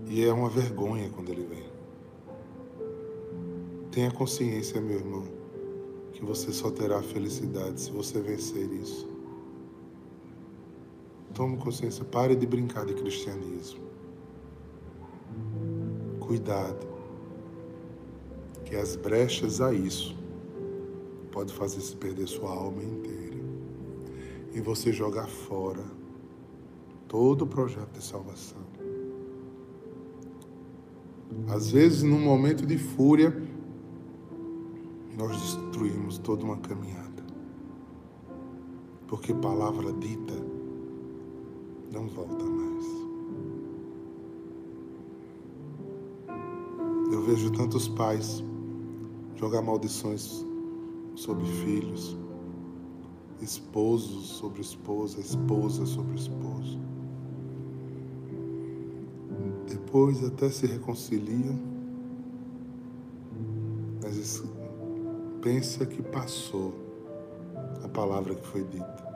E 0.10 0.24
é 0.24 0.34
uma 0.34 0.50
vergonha 0.50 1.12
quando 1.12 1.30
ele 1.30 1.44
vem. 1.44 1.64
Tenha 3.92 4.12
consciência, 4.12 4.82
meu 4.82 4.98
irmão, 4.98 5.24
que 6.12 6.26
você 6.26 6.52
só 6.52 6.72
terá 6.72 7.04
felicidade 7.04 7.80
se 7.80 7.92
você 7.92 8.20
vencer 8.20 8.72
isso. 8.74 9.08
Tome 11.36 11.58
consciência, 11.58 12.04
pare 12.04 12.36
de 12.36 12.48
brincar 12.48 12.86
de 12.86 12.96
cristianismo. 12.96 13.93
Cuidado, 16.34 16.88
que 18.66 18.76
as 18.76 18.96
brechas 18.96 19.62
a 19.62 19.72
isso 19.72 20.16
pode 21.32 21.54
fazer 21.54 21.80
se 21.80 21.96
perder 21.96 22.28
sua 22.28 22.50
alma 22.50 22.82
inteira 22.82 23.38
e 24.52 24.60
você 24.60 24.92
jogar 24.92 25.28
fora 25.28 25.84
todo 27.08 27.44
o 27.44 27.48
projeto 27.48 27.92
de 27.92 28.04
salvação. 28.04 28.64
Às 31.50 31.70
vezes, 31.70 32.02
num 32.02 32.22
momento 32.22 32.66
de 32.66 32.80
fúria, 32.80 33.32
nós 35.16 35.40
destruímos 35.40 36.18
toda 36.18 36.44
uma 36.44 36.58
caminhada. 36.58 37.24
Porque 39.06 39.36
palavra 39.36 39.94
dita 39.94 40.34
não 41.92 42.08
volta 42.08 42.44
mais. 42.44 43.03
Vejo 47.34 47.50
tantos 47.50 47.88
pais 47.88 48.44
jogar 49.36 49.64
maldições 49.64 50.46
sobre 51.16 51.44
filhos, 51.46 52.16
esposos 53.42 54.28
sobre 54.38 54.62
esposa, 54.62 55.20
esposa 55.20 55.84
sobre 55.88 56.16
esposo. 56.16 56.80
Depois 59.68 60.24
até 60.24 60.48
se 60.50 60.68
reconciliam, 60.68 61.60
mas 64.04 64.44
pensa 65.42 65.88
que 65.88 66.04
passou 66.04 66.72
a 67.84 67.88
palavra 67.88 68.36
que 68.36 68.46
foi 68.46 68.64
dita. 68.64 69.12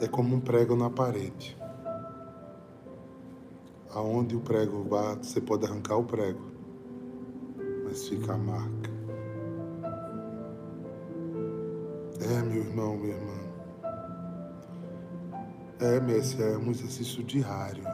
É 0.00 0.06
como 0.06 0.36
um 0.36 0.40
prego 0.40 0.76
na 0.76 0.90
parede. 0.90 1.56
Aonde 3.94 4.34
o 4.34 4.40
prego 4.40 4.82
bate, 4.82 5.24
você 5.24 5.40
pode 5.40 5.64
arrancar 5.64 5.96
o 5.96 6.04
prego, 6.04 6.40
mas 7.84 8.08
fica 8.08 8.32
a 8.32 8.36
marca. 8.36 8.90
É, 12.20 12.42
meu 12.42 12.64
irmão, 12.64 12.96
minha 12.96 13.14
irmã. 13.14 13.34
É, 15.78 16.00
Messi, 16.00 16.42
é 16.42 16.56
um 16.56 16.72
exercício 16.72 17.22
diário, 17.22 17.84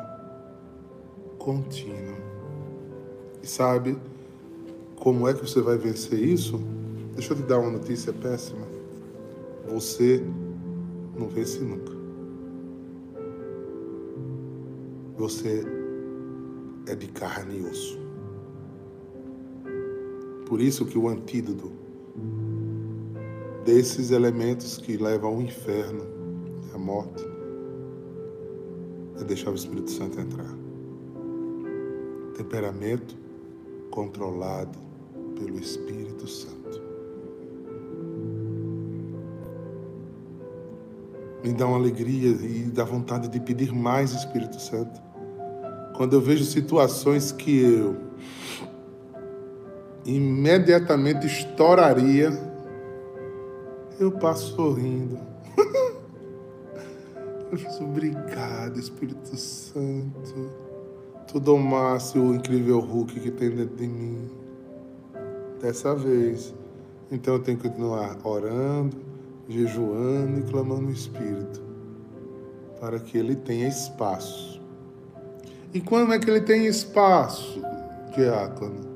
contínuo. 1.38 2.16
E 3.42 3.46
sabe 3.46 3.98
como 4.96 5.28
é 5.28 5.34
que 5.34 5.40
você 5.40 5.60
vai 5.60 5.76
vencer 5.76 6.18
isso? 6.18 6.58
Deixa 7.12 7.34
eu 7.34 7.36
te 7.36 7.42
dar 7.42 7.58
uma 7.58 7.72
notícia 7.72 8.10
péssima. 8.10 8.66
Você 9.68 10.24
não 11.14 11.28
vence 11.28 11.60
nunca. 11.60 11.92
Você 15.18 15.79
é 16.86 16.94
de 16.94 17.08
carne 17.08 17.58
e 17.58 17.62
osso. 17.62 17.98
Por 20.46 20.60
isso 20.60 20.84
que 20.84 20.98
o 20.98 21.08
antídoto 21.08 21.70
desses 23.64 24.10
elementos 24.10 24.78
que 24.78 24.96
levam 24.96 25.34
ao 25.34 25.42
inferno, 25.42 26.04
à 26.74 26.78
morte, 26.78 27.24
é 29.20 29.24
deixar 29.24 29.50
o 29.50 29.54
Espírito 29.54 29.90
Santo 29.90 30.18
entrar. 30.18 30.52
Temperamento 32.36 33.16
controlado 33.90 34.78
pelo 35.38 35.58
Espírito 35.58 36.26
Santo. 36.26 36.82
Me 41.44 41.52
dá 41.52 41.66
uma 41.66 41.76
alegria 41.76 42.30
e 42.30 42.64
dá 42.64 42.84
vontade 42.84 43.28
de 43.28 43.40
pedir 43.40 43.72
mais 43.72 44.12
Espírito 44.12 44.60
Santo. 44.60 45.09
Quando 46.00 46.14
eu 46.14 46.20
vejo 46.22 46.44
situações 46.44 47.30
que 47.30 47.60
eu 47.60 47.94
imediatamente 50.02 51.26
estouraria 51.26 52.30
eu 53.98 54.10
passo 54.10 54.56
sorrindo. 54.56 55.18
Eu 57.52 57.58
disse, 57.58 57.82
obrigado, 57.82 58.78
Espírito 58.78 59.36
Santo. 59.36 60.50
Tu 61.28 61.38
domasse 61.38 62.18
o 62.18 62.34
incrível 62.34 62.80
Hulk 62.80 63.20
que 63.20 63.30
tem 63.30 63.50
dentro 63.50 63.76
de 63.76 63.86
mim. 63.86 64.30
Dessa 65.60 65.94
vez. 65.94 66.54
Então 67.10 67.34
eu 67.34 67.40
tenho 67.40 67.58
que 67.58 67.68
continuar 67.68 68.16
orando, 68.24 68.96
jejuando 69.46 70.38
e 70.38 70.42
clamando 70.44 70.86
o 70.86 70.92
Espírito. 70.92 71.60
Para 72.80 72.98
que 73.00 73.18
ele 73.18 73.36
tenha 73.36 73.68
espaço. 73.68 74.59
E 75.72 75.80
quando 75.80 76.12
é 76.12 76.18
que 76.18 76.28
ele 76.28 76.40
tem 76.40 76.66
espaço, 76.66 77.62
diácono? 78.14 78.88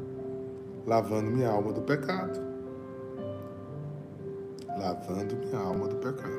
Lavando 0.86 1.30
minha 1.30 1.48
alma 1.48 1.72
do 1.72 1.82
pecado 1.82 2.54
lavando 4.78 5.36
minha 5.36 5.58
alma 5.58 5.88
do 5.88 5.96
pecado, 5.96 6.30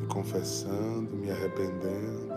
me 0.00 0.06
confessando, 0.06 1.16
me 1.16 1.30
arrependendo, 1.30 2.34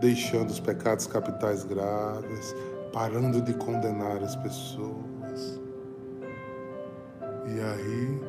deixando 0.00 0.50
os 0.50 0.60
pecados 0.60 1.06
capitais 1.06 1.64
graves, 1.64 2.54
parando 2.92 3.40
de 3.40 3.54
condenar 3.54 4.22
as 4.22 4.36
pessoas. 4.36 5.60
E 7.46 7.60
aí, 7.60 8.20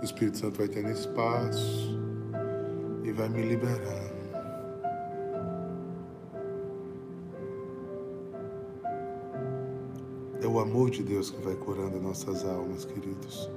o 0.00 0.04
Espírito 0.04 0.38
Santo 0.38 0.58
vai 0.58 0.68
tendo 0.68 0.90
espaço 0.90 1.98
e 3.04 3.12
vai 3.12 3.28
me 3.28 3.42
liberando. 3.42 4.19
O 10.50 10.58
amor 10.58 10.90
de 10.90 11.02
Deus 11.02 11.30
que 11.30 11.40
vai 11.40 11.54
curando 11.54 12.00
nossas 12.00 12.44
almas, 12.44 12.84
queridos. 12.84 13.48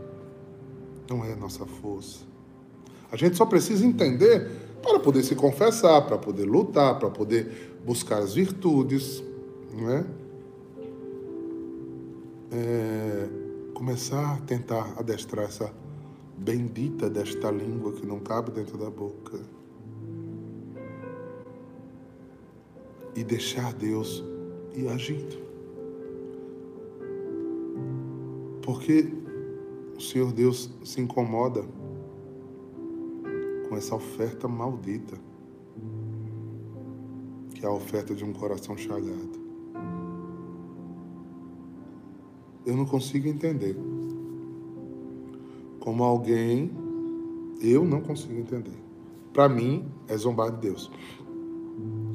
Não 1.10 1.26
é 1.26 1.34
a 1.34 1.36
nossa 1.36 1.66
força. 1.66 2.20
A 3.12 3.18
gente 3.18 3.36
só 3.36 3.46
precisa 3.46 3.86
entender 3.86 4.50
para 4.82 5.00
poder 5.00 5.24
se 5.24 5.36
confessar, 5.36 6.06
para 6.06 6.18
poder 6.18 6.46
lutar, 6.46 7.00
para 7.00 7.10
poder 7.10 7.80
buscar 7.86 8.20
as 8.20 8.34
virtudes, 8.34 9.24
não 9.74 9.90
é? 9.90 10.06
é? 12.52 13.30
Começar 13.74 14.36
a 14.36 14.38
tentar 14.42 14.94
adestrar 14.98 15.46
essa 15.46 15.74
bendita 16.38 17.10
desta 17.10 17.50
língua 17.52 17.94
que 17.94 18.06
não 18.06 18.20
cabe 18.20 18.52
dentro 18.52 18.78
da 18.78 18.90
boca. 18.90 19.40
E 23.16 23.24
deixar 23.24 23.74
Deus 23.74 24.24
ir 24.74 24.88
agindo. 24.88 25.53
Porque 28.64 29.14
o 29.96 30.02
Senhor 30.02 30.32
Deus 30.32 30.72
se 30.84 31.02
incomoda 31.02 31.64
com 33.68 33.76
essa 33.76 33.94
oferta 33.94 34.48
maldita, 34.48 35.18
que 37.54 37.66
é 37.66 37.68
a 37.68 37.72
oferta 37.72 38.16
de 38.16 38.24
um 38.24 38.32
coração 38.32 38.78
chagado. 38.78 39.44
Eu 42.66 42.78
não 42.78 42.86
consigo 42.86 43.28
entender 43.28 43.76
como 45.82 46.02
alguém, 46.02 46.72
eu 47.60 47.84
não 47.84 48.00
consigo 48.00 48.40
entender. 48.40 48.82
Para 49.34 49.50
mim, 49.50 49.86
é 50.08 50.16
zombar 50.16 50.50
de 50.52 50.62
Deus. 50.70 50.90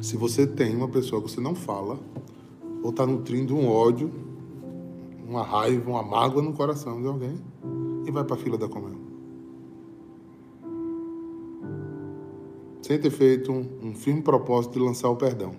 Se 0.01 0.17
você 0.17 0.47
tem 0.47 0.75
uma 0.75 0.89
pessoa 0.89 1.21
que 1.21 1.31
você 1.31 1.41
não 1.41 1.55
fala, 1.55 1.99
ou 2.83 2.89
está 2.91 3.07
nutrindo 3.07 3.55
um 3.55 3.69
ódio 3.69 4.28
uma 5.29 5.43
raiva, 5.43 5.91
uma 5.91 6.03
mágoa 6.03 6.41
no 6.41 6.55
coração 6.55 7.03
de 7.03 7.07
alguém 7.07 7.39
e 8.07 8.11
vai 8.11 8.25
para 8.25 8.35
a 8.35 8.39
fila 8.39 8.57
da 8.57 8.67
comunhão. 8.67 8.99
Sem 12.81 12.99
ter 12.99 13.11
feito 13.11 13.53
um, 13.53 13.89
um 13.89 13.95
firme 13.95 14.23
propósito 14.23 14.73
de 14.73 14.79
lançar 14.79 15.11
o 15.11 15.17
perdão 15.17 15.55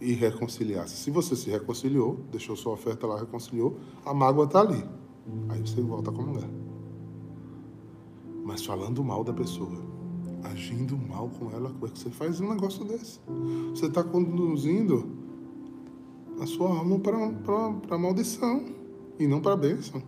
e 0.00 0.14
reconciliar-se. 0.14 0.96
Se 0.96 1.12
você 1.12 1.36
se 1.36 1.48
reconciliou, 1.48 2.18
deixou 2.32 2.56
sua 2.56 2.72
oferta 2.72 3.06
lá, 3.06 3.20
reconciliou, 3.20 3.76
a 4.04 4.12
mágoa 4.12 4.46
está 4.46 4.60
ali. 4.60 4.84
Aí 5.48 5.60
você 5.60 5.80
volta 5.80 6.10
a 6.10 6.12
comungar. 6.12 6.50
Mas 8.44 8.66
falando 8.66 9.04
mal 9.04 9.22
da 9.22 9.32
pessoa, 9.32 9.80
agindo 10.42 10.98
mal 10.98 11.28
com 11.28 11.52
ela, 11.52 11.70
como 11.70 11.86
é 11.86 11.88
que 11.88 12.00
você 12.00 12.10
faz 12.10 12.40
um 12.40 12.52
negócio 12.52 12.84
desse? 12.84 13.20
Você 13.70 13.86
está 13.86 14.02
conduzindo 14.02 15.21
a 16.42 16.46
sua 16.46 16.68
alma 16.68 16.98
para 16.98 17.98
maldição 17.98 18.64
e 19.18 19.26
não 19.26 19.40
para 19.40 19.56
bênção. 19.56 20.02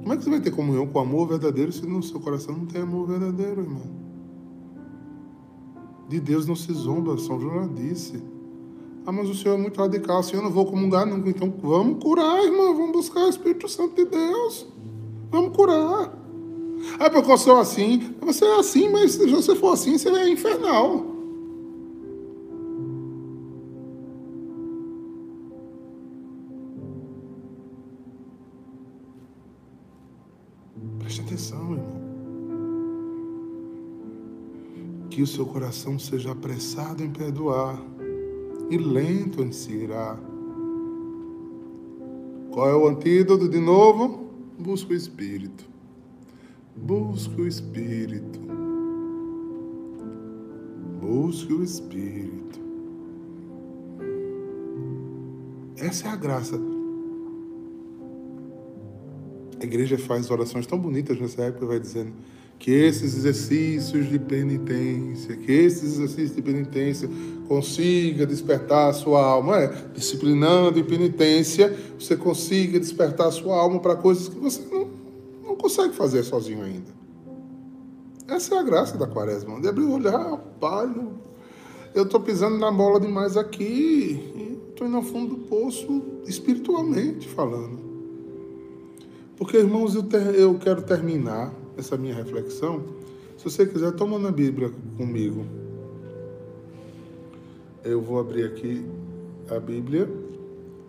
Como 0.00 0.12
é 0.12 0.16
que 0.16 0.24
você 0.24 0.30
vai 0.30 0.40
ter 0.40 0.50
comunhão 0.50 0.86
com 0.86 0.98
amor 0.98 1.28
verdadeiro 1.28 1.72
se 1.72 1.86
no 1.86 2.02
seu 2.02 2.20
coração 2.20 2.56
não 2.56 2.66
tem 2.66 2.82
amor 2.82 3.06
verdadeiro, 3.08 3.62
irmão? 3.62 3.82
De 6.08 6.18
Deus 6.20 6.46
não 6.46 6.56
se 6.56 6.72
zomba, 6.72 7.18
São 7.18 7.38
João 7.40 7.68
disse. 7.72 8.22
Ah, 9.06 9.12
mas 9.12 9.28
o 9.28 9.34
Senhor 9.34 9.54
é 9.54 9.58
muito 9.58 9.80
radical, 9.80 10.18
assim 10.18 10.36
eu 10.36 10.42
não 10.42 10.50
vou 10.50 10.66
comungar 10.66 11.06
nunca. 11.06 11.28
Então 11.28 11.52
vamos 11.62 12.02
curar, 12.02 12.44
irmão, 12.44 12.74
vamos 12.74 12.92
buscar 12.92 13.24
o 13.24 13.28
Espírito 13.28 13.68
Santo 13.68 13.94
de 13.96 14.04
Deus. 14.04 14.66
Vamos 15.30 15.56
curar. 15.56 16.16
Ah, 16.98 17.10
porque 17.10 17.30
eu 17.30 17.38
sou 17.38 17.58
assim. 17.58 18.14
Você 18.20 18.44
é 18.44 18.58
assim, 18.58 18.88
mas 18.88 19.12
se 19.12 19.26
você 19.26 19.54
for 19.54 19.72
assim, 19.72 19.98
você 19.98 20.08
é 20.10 20.28
infernal. 20.28 21.09
Que 35.20 35.24
o 35.24 35.26
seu 35.26 35.44
coração 35.44 35.98
seja 35.98 36.32
apressado 36.32 37.04
em 37.04 37.10
perdoar 37.10 37.78
e 38.70 38.78
lento 38.78 39.42
em 39.42 39.52
se 39.52 39.70
irar. 39.70 40.18
Qual 42.50 42.66
é 42.66 42.74
o 42.74 42.88
antídoto 42.88 43.46
de 43.46 43.60
novo? 43.60 44.30
Busca 44.58 44.94
o 44.94 44.96
Espírito. 44.96 45.68
Busque 46.74 47.38
o 47.38 47.46
Espírito. 47.46 48.40
Busque 51.02 51.52
o 51.52 51.62
Espírito. 51.62 52.58
Essa 55.76 56.08
é 56.08 56.10
a 56.12 56.16
graça. 56.16 56.58
A 59.60 59.64
igreja 59.64 59.98
faz 59.98 60.30
orações 60.30 60.66
tão 60.66 60.78
bonitas 60.78 61.20
nessa 61.20 61.42
época, 61.42 61.66
vai 61.66 61.78
dizendo 61.78 62.14
que 62.60 62.70
esses 62.70 63.16
exercícios 63.16 64.06
de 64.10 64.18
penitência, 64.18 65.34
que 65.34 65.50
esses 65.50 65.94
exercícios 65.94 66.36
de 66.36 66.42
penitência 66.42 67.08
consiga 67.48 68.26
despertar 68.26 68.90
a 68.90 68.92
sua 68.92 69.24
alma, 69.24 69.58
é, 69.58 69.74
disciplinando 69.94 70.78
em 70.78 70.84
penitência, 70.84 71.74
você 71.98 72.14
consiga 72.14 72.78
despertar 72.78 73.28
a 73.28 73.30
sua 73.32 73.56
alma 73.56 73.80
para 73.80 73.96
coisas 73.96 74.28
que 74.28 74.38
você 74.38 74.62
não, 74.70 74.88
não 75.42 75.56
consegue 75.56 75.94
fazer 75.94 76.22
sozinho 76.22 76.62
ainda. 76.62 77.00
Essa 78.28 78.56
é 78.56 78.58
a 78.58 78.62
graça 78.62 78.98
da 78.98 79.06
quaresma, 79.06 79.58
de 79.58 79.66
abrir 79.66 79.84
o 79.84 79.94
olhar, 79.94 80.36
pai, 80.60 80.94
eu 81.94 82.02
estou 82.02 82.20
pisando 82.20 82.58
na 82.58 82.70
bola 82.70 83.00
demais 83.00 83.38
aqui, 83.38 84.52
estou 84.68 84.86
indo 84.86 84.98
ao 84.98 85.02
fundo 85.02 85.34
do 85.34 85.40
poço 85.44 86.02
espiritualmente 86.26 87.26
falando. 87.26 87.80
Porque, 89.38 89.56
irmãos, 89.56 89.94
eu, 89.94 90.02
ter, 90.02 90.34
eu 90.34 90.58
quero 90.58 90.82
terminar 90.82 91.58
essa 91.80 91.96
minha 91.96 92.14
reflexão. 92.14 92.84
Se 93.36 93.44
você 93.44 93.66
quiser, 93.66 93.92
toma 93.92 94.18
na 94.18 94.30
Bíblia 94.30 94.70
comigo. 94.96 95.44
Eu 97.82 98.00
vou 98.00 98.20
abrir 98.20 98.44
aqui 98.44 98.84
a 99.50 99.58
Bíblia 99.58 100.08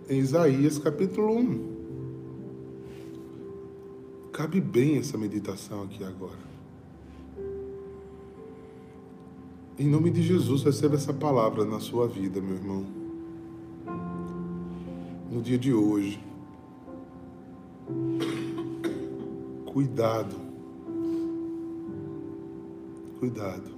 em 0.09 0.19
Isaías 0.19 0.77
capítulo 0.77 1.33
1. 1.37 1.71
Cabe 4.33 4.59
bem 4.59 4.97
essa 4.97 5.17
meditação 5.17 5.83
aqui 5.83 6.03
agora. 6.03 6.51
Em 9.79 9.87
nome 9.87 10.11
de 10.11 10.21
Jesus, 10.21 10.63
receba 10.63 10.95
essa 10.95 11.13
palavra 11.13 11.63
na 11.65 11.79
sua 11.79 12.07
vida, 12.07 12.41
meu 12.41 12.55
irmão. 12.55 12.85
No 15.31 15.41
dia 15.41 15.57
de 15.57 15.73
hoje. 15.73 16.21
Cuidado. 19.65 20.50
Cuidado. 23.21 23.69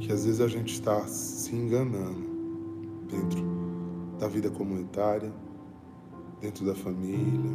Que 0.00 0.10
às 0.10 0.24
vezes 0.24 0.40
a 0.40 0.48
gente 0.48 0.72
está 0.72 1.06
se 1.06 1.54
enganando 1.54 2.26
dentro 3.10 3.44
da 4.18 4.26
vida 4.28 4.48
comunitária, 4.48 5.30
dentro 6.40 6.64
da 6.64 6.74
família, 6.74 7.50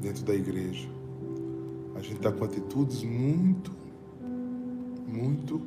dentro 0.00 0.24
da 0.24 0.34
igreja. 0.34 0.88
A 1.94 2.00
gente 2.00 2.16
está 2.16 2.32
com 2.32 2.44
atitudes 2.44 3.04
muito, 3.04 3.70
muito 5.06 5.62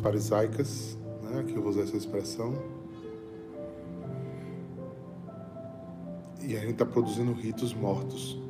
farisaicas, 0.00 0.98
né? 1.24 1.44
que 1.46 1.54
eu 1.54 1.60
vou 1.60 1.72
usar 1.72 1.82
essa 1.82 1.98
expressão, 1.98 2.54
E 6.40 6.56
a 6.56 6.60
gente 6.60 6.72
está 6.72 6.86
produzindo 6.86 7.32
ritos 7.32 7.72
mortos, 7.72 8.41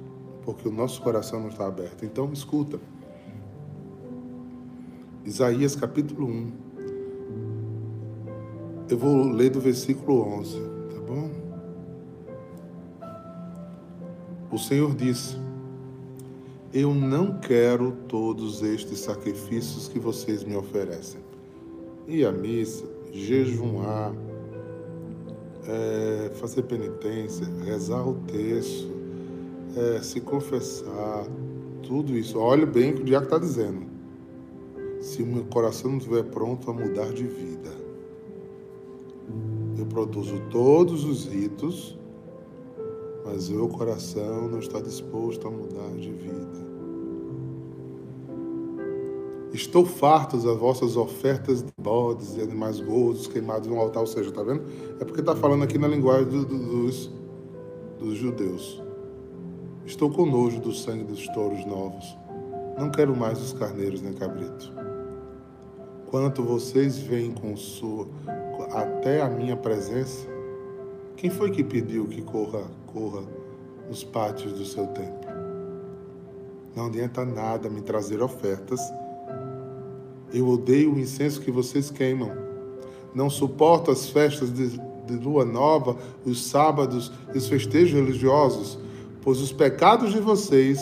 porque 0.44 0.68
o 0.68 0.72
nosso 0.72 1.00
coração 1.02 1.40
não 1.40 1.48
está 1.48 1.66
aberto. 1.66 2.05
Então, 2.05 2.33
escuta. 2.33 2.78
Isaías 5.24 5.76
capítulo 5.76 6.26
1. 6.26 6.52
Eu 8.90 8.98
vou 8.98 9.22
ler 9.24 9.50
do 9.50 9.61
versículo 9.61 10.20
11, 10.38 10.61
tá 10.61 11.00
bom? 11.07 11.31
O 14.50 14.59
Senhor 14.59 14.94
disse: 14.94 15.37
Eu 16.74 16.92
não 16.92 17.38
quero 17.38 17.92
todos 18.09 18.62
estes 18.62 18.98
sacrifícios 18.98 19.88
que 19.88 19.98
vocês 19.98 20.44
me 20.44 20.57
oferecem. 20.57 21.20
Ir 22.07 22.26
à 22.26 22.33
missa, 22.33 22.85
jejuar, 23.12 24.12
é, 25.66 26.31
fazer 26.35 26.62
penitência, 26.64 27.46
rezar 27.64 28.07
o 28.07 28.14
texto, 28.26 29.01
é, 29.76 30.00
se 30.02 30.20
confessar, 30.20 31.26
tudo 31.82 32.16
isso. 32.16 32.38
Olha 32.38 32.66
bem 32.66 32.92
o 32.92 32.94
que 32.96 33.02
o 33.02 33.04
diabo 33.04 33.24
está 33.24 33.38
dizendo. 33.38 33.87
Se 35.00 35.22
o 35.22 35.26
meu 35.26 35.44
coração 35.44 35.90
não 35.90 35.98
estiver 35.98 36.22
pronto 36.24 36.70
a 36.70 36.74
mudar 36.74 37.12
de 37.12 37.26
vida, 37.26 37.70
eu 39.76 39.87
produzo 39.87 40.40
todos 40.50 41.04
os 41.04 41.26
ritos, 41.26 41.98
mas 43.24 43.48
o 43.48 43.54
meu 43.54 43.68
coração 43.68 44.48
não 44.48 44.58
está 44.58 44.80
disposto 44.80 45.48
a 45.48 45.50
mudar 45.50 45.90
de 45.96 46.11
vida. 46.11 46.72
Estou 49.52 49.85
farto 49.85 50.38
das 50.38 50.56
vossas 50.56 50.96
ofertas 50.96 51.62
de 51.62 51.72
bodes 51.76 52.37
e 52.37 52.40
animais 52.40 52.80
gordos 52.80 53.26
queimados 53.26 53.68
no 53.68 53.78
altar. 53.78 54.00
Ou 54.00 54.06
seja, 54.06 54.30
está 54.30 54.42
vendo? 54.42 54.62
É 54.98 55.04
porque 55.04 55.20
está 55.20 55.37
falando 55.37 55.62
aqui 55.62 55.76
na 55.76 55.88
linguagem 55.88 56.26
do, 56.26 56.44
do, 56.46 56.58
dos, 56.58 57.11
dos 57.98 58.14
judeus. 58.16 58.82
Estou 59.86 60.10
com 60.10 60.26
nojo 60.26 60.60
do 60.60 60.72
sangue 60.72 61.04
dos 61.04 61.26
touros 61.28 61.64
novos. 61.64 62.16
Não 62.78 62.90
quero 62.90 63.14
mais 63.16 63.40
os 63.40 63.52
carneiros 63.52 64.00
nem 64.00 64.12
cabrito. 64.12 64.72
Quanto 66.08 66.42
vocês 66.42 66.98
vêm 66.98 67.32
com 67.32 67.56
sua 67.56 68.06
até 68.72 69.20
a 69.20 69.28
minha 69.28 69.56
presença, 69.56 70.26
quem 71.16 71.30
foi 71.30 71.50
que 71.50 71.62
pediu 71.62 72.06
que 72.06 72.22
corra, 72.22 72.62
corra 72.86 73.22
nos 73.88 74.02
pátios 74.02 74.52
do 74.54 74.64
seu 74.64 74.86
templo? 74.88 75.30
Não 76.74 76.86
adianta 76.86 77.24
nada 77.24 77.68
me 77.68 77.82
trazer 77.82 78.22
ofertas 78.22 78.80
eu 80.32 80.48
odeio 80.48 80.94
o 80.94 80.98
incenso 80.98 81.40
que 81.40 81.50
vocês 81.50 81.90
queimam. 81.90 82.32
Não 83.14 83.28
suporto 83.28 83.90
as 83.90 84.08
festas 84.08 84.52
de, 84.52 84.68
de 85.06 85.16
lua 85.22 85.44
nova, 85.44 85.96
os 86.24 86.46
sábados 86.46 87.12
e 87.34 87.38
os 87.38 87.48
festejos 87.48 87.92
religiosos, 87.92 88.78
pois 89.22 89.40
os 89.40 89.52
pecados 89.52 90.12
de 90.12 90.20
vocês 90.20 90.80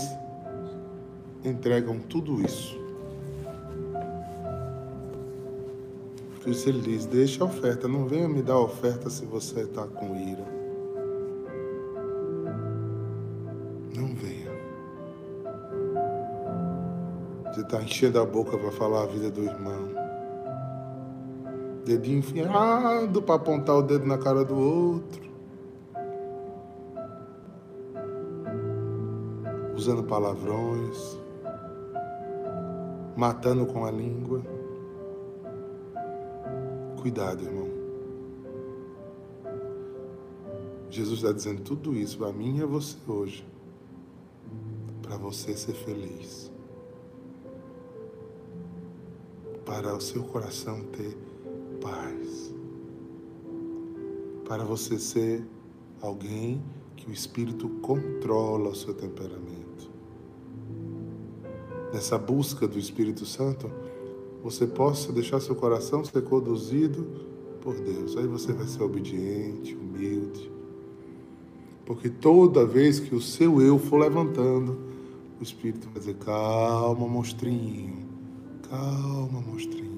entregam 1.45 1.99
tudo 2.01 2.41
isso. 2.43 2.79
Por 6.43 6.51
isso 6.51 6.69
ele 6.69 6.81
diz: 6.81 7.07
deixa 7.07 7.45
a 7.45 7.47
oferta, 7.47 7.87
não 7.87 8.07
venha 8.07 8.29
me 8.29 8.43
dar 8.43 8.59
oferta 8.59 9.09
se 9.09 9.25
você 9.25 9.61
está 9.61 9.87
com 9.87 10.17
ira. 10.17 10.61
Você 17.61 17.63
está 17.63 17.83
enchendo 17.83 18.19
a 18.21 18.25
boca 18.25 18.57
para 18.57 18.71
falar 18.71 19.03
a 19.03 19.07
vida 19.07 19.31
do 19.31 19.43
irmão. 19.43 19.91
Dedinho 21.85 22.21
enfiado 22.21 23.21
para 23.21 23.35
apontar 23.35 23.77
o 23.77 23.83
dedo 23.83 24.07
na 24.07 24.17
cara 24.17 24.45
do 24.45 24.57
outro. 24.57 25.30
Usando 29.91 30.05
palavrões. 30.05 31.19
Matando 33.17 33.67
com 33.67 33.85
a 33.85 33.91
língua. 33.91 34.41
Cuidado, 37.01 37.43
irmão. 37.43 37.69
Jesus 40.89 41.19
está 41.19 41.33
dizendo 41.33 41.63
tudo 41.63 41.93
isso 41.93 42.19
para 42.19 42.33
mim 42.33 42.59
e 42.59 42.63
a 42.63 42.67
você 42.67 42.97
hoje. 43.09 43.45
Para 45.03 45.17
você 45.17 45.57
ser 45.57 45.73
feliz. 45.73 46.49
para 49.67 49.95
o 49.95 50.01
seu 50.01 50.25
coração 50.25 50.83
ter 50.87 51.17
paz. 51.81 52.53
Para 54.45 54.65
você 54.65 54.99
ser 54.99 55.47
alguém 56.03 56.61
que 56.97 57.09
o 57.09 57.13
Espírito 57.13 57.69
controla 57.81 58.71
o 58.71 58.75
seu 58.75 58.93
temperamento. 58.93 59.60
Nessa 61.93 62.17
busca 62.17 62.69
do 62.69 62.79
Espírito 62.79 63.27
Santo, 63.27 63.71
você 64.43 64.67
possa 64.67 65.13
deixar 65.13 65.41
seu 65.41 65.55
coração 65.55 66.05
ser 66.05 66.23
conduzido 66.23 67.07
por 67.61 67.75
Deus. 67.75 68.17
Aí 68.17 68.27
você 68.27 68.53
vai 68.53 68.67
ser 68.67 68.83
obediente, 68.83 69.75
humilde. 69.75 70.51
Porque 71.85 72.09
toda 72.09 72.65
vez 72.65 73.01
que 73.01 73.15
o 73.15 73.21
seu 73.21 73.61
eu 73.61 73.79
for 73.79 73.99
levantando, 73.99 74.79
o 75.41 75.43
Espírito 75.43 75.89
vai 75.89 75.99
dizer: 75.99 76.15
calma, 76.17 77.07
monstrinho. 77.09 78.09
Calma, 78.69 79.41
monstrinho. 79.41 79.91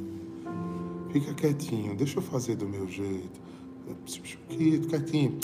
Fica 1.12 1.34
quietinho, 1.34 1.94
deixa 1.94 2.18
eu 2.18 2.22
fazer 2.22 2.56
do 2.56 2.66
meu 2.66 2.88
jeito. 2.88 3.40
Quietinho. 4.88 5.38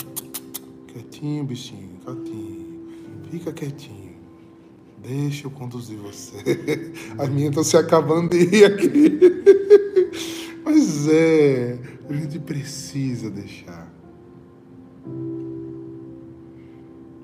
Quietinho, 0.87 1.43
bichinho, 1.43 1.99
quietinho. 2.03 2.87
Fica 3.29 3.53
quietinho. 3.53 4.08
Deixa 5.09 5.47
eu 5.47 5.51
conduzir 5.51 5.97
você. 5.97 6.37
As 7.17 7.27
minhas 7.29 7.49
estão 7.49 7.63
se 7.63 7.75
acabando 7.75 8.29
de 8.29 8.61
aqui. 8.63 9.19
Mas 10.63 11.07
é, 11.07 11.79
a 12.07 12.13
gente 12.13 12.37
precisa 12.37 13.31
deixar. 13.31 13.91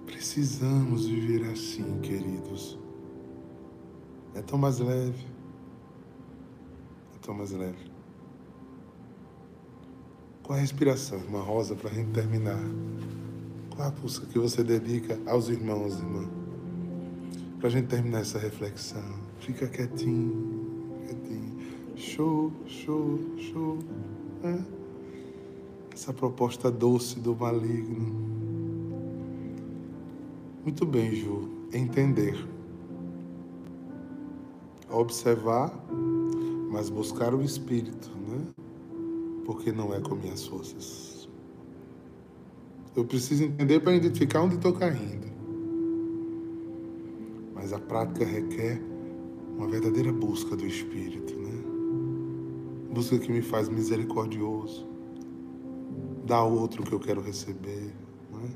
Precisa 0.07 0.65
Precisamos 0.65 1.05
viver 1.05 1.45
assim, 1.51 1.99
queridos. 2.01 2.77
É 4.33 4.41
tão 4.41 4.57
mais 4.57 4.79
leve. 4.79 5.23
É 7.15 7.19
tão 7.21 7.35
mais 7.35 7.51
leve. 7.51 7.91
Qual 10.43 10.57
a 10.57 10.61
respiração, 10.61 11.19
irmã 11.19 11.39
Rosa, 11.41 11.75
para 11.75 11.89
a 11.89 11.93
gente 11.93 12.11
terminar? 12.11 12.59
Qual 13.69 13.87
a 13.87 13.93
música 14.01 14.25
que 14.25 14.39
você 14.39 14.63
dedica 14.63 15.17
aos 15.25 15.47
irmãos, 15.47 15.99
irmã? 15.99 16.44
Para 17.59 17.67
a 17.67 17.71
gente 17.71 17.87
terminar 17.87 18.21
essa 18.21 18.37
reflexão. 18.37 19.03
Fica 19.39 19.67
quietinho, 19.67 20.97
quietinho. 21.05 21.57
Show, 21.95 22.51
show, 22.67 23.19
show. 23.37 23.79
É. 24.43 24.59
Essa 25.93 26.13
proposta 26.13 26.69
doce 26.69 27.19
do 27.19 27.35
maligno. 27.35 28.13
Muito 30.63 30.85
bem, 30.85 31.15
Ju. 31.15 31.49
Entender. 31.71 32.35
Observar, 34.89 35.71
mas 36.71 36.89
buscar 36.89 37.33
o 37.33 37.41
Espírito, 37.41 38.09
né? 38.27 38.45
Porque 39.45 39.71
não 39.71 39.93
é 39.93 40.01
com 40.01 40.15
minhas 40.15 40.45
forças. 40.45 41.29
Eu 42.95 43.05
preciso 43.05 43.43
entender 43.43 43.79
para 43.79 43.93
identificar 43.93 44.41
onde 44.41 44.55
estou 44.55 44.73
caindo. 44.73 45.34
Mas 47.65 47.73
a 47.73 47.79
prática 47.79 48.23
requer 48.23 48.79
uma 49.57 49.67
verdadeira 49.67 50.13
busca 50.13 50.55
do 50.55 50.67
Espírito, 50.67 51.35
né? 51.35 51.51
Busca 52.93 53.17
que 53.17 53.31
me 53.31 53.41
faz 53.41 53.67
misericordioso, 53.67 54.87
dá 56.27 56.35
ao 56.35 56.53
outro 56.53 56.83
o 56.83 56.85
que 56.85 56.93
eu 56.93 56.99
quero 56.99 57.21
receber, 57.21 57.91
não 58.31 58.41
é? 58.41 58.49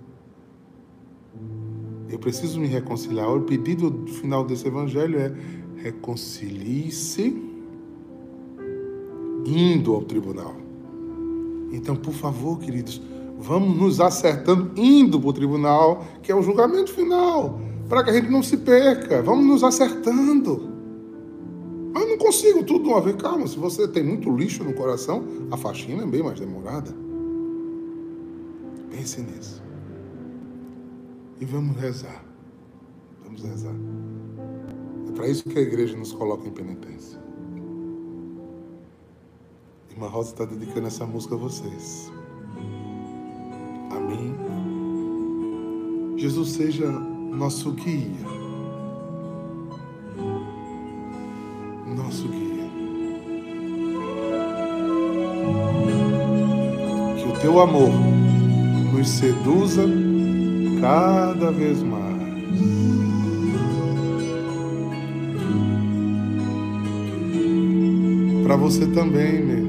Eu 2.13 2.19
preciso 2.19 2.59
me 2.59 2.67
reconciliar. 2.67 3.35
O 3.35 3.41
pedido 3.41 4.05
final 4.05 4.45
desse 4.45 4.67
evangelho 4.67 5.17
é 5.17 5.35
reconcilie-se 5.77 7.35
indo 9.43 9.95
ao 9.95 10.03
tribunal. 10.03 10.55
Então, 11.71 11.95
por 11.95 12.13
favor, 12.13 12.59
queridos, 12.59 13.01
vamos 13.39 13.75
nos 13.75 13.99
acertando 13.99 14.71
indo 14.79 15.19
para 15.19 15.29
o 15.29 15.33
tribunal, 15.33 16.05
que 16.21 16.31
é 16.31 16.35
o 16.35 16.43
julgamento 16.43 16.93
final, 16.93 17.59
para 17.89 18.03
que 18.03 18.11
a 18.11 18.13
gente 18.13 18.29
não 18.29 18.41
se 18.41 18.55
perca. 18.55 19.21
Vamos 19.21 19.45
nos 19.45 19.63
acertando. 19.63 20.69
Mas 21.91 22.07
não 22.07 22.17
consigo 22.17 22.63
tudo 22.63 22.83
de 22.83 22.89
uma 22.89 23.01
vez. 23.01 23.15
Calma, 23.17 23.47
se 23.47 23.57
você 23.57 23.87
tem 23.87 24.03
muito 24.03 24.33
lixo 24.33 24.63
no 24.63 24.73
coração, 24.73 25.25
a 25.51 25.57
faxina 25.57 26.03
é 26.03 26.05
bem 26.05 26.23
mais 26.23 26.39
demorada. 26.39 26.95
Pense 28.91 29.19
nisso 29.21 29.69
e 31.39 31.45
vamos 31.45 31.75
rezar. 31.77 32.23
Vamos 33.23 33.41
rezar. 33.43 33.75
É 35.07 35.11
para 35.13 35.27
isso 35.27 35.43
que 35.43 35.57
a 35.57 35.61
igreja 35.61 35.97
nos 35.97 36.11
coloca 36.11 36.47
em 36.47 36.51
penitência. 36.51 37.19
Irmã 39.89 40.07
Rosa 40.07 40.31
está 40.31 40.45
dedicando 40.45 40.87
essa 40.87 41.05
música 41.05 41.35
a 41.35 41.37
vocês. 41.37 42.11
Amém. 43.91 44.35
Jesus 46.17 46.51
seja 46.51 46.87
nosso 47.31 47.71
guia. 47.71 48.25
Nosso 51.95 52.27
guia. 52.27 52.69
Que 57.17 57.29
o 57.29 57.39
teu 57.41 57.59
amor 57.59 57.91
nos 58.93 59.07
seduza 59.07 59.83
cada 60.81 61.51
vez 61.51 61.81
mais. 61.83 61.99
Para 68.43 68.55
você 68.55 68.87
também, 68.87 69.43
meu 69.43 69.68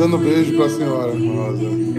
Mandando 0.00 0.16
beijo 0.16 0.56
para 0.56 0.64
a 0.64 0.70
senhora, 0.70 1.12
Rosa. 1.12 1.90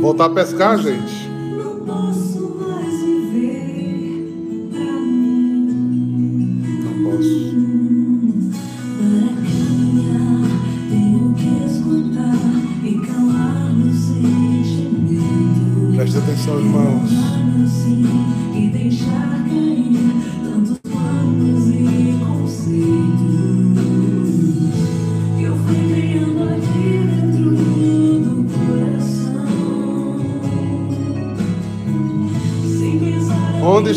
voltar 0.00 0.24
a 0.26 0.30
pescar, 0.30 0.78
gente. 0.78 1.23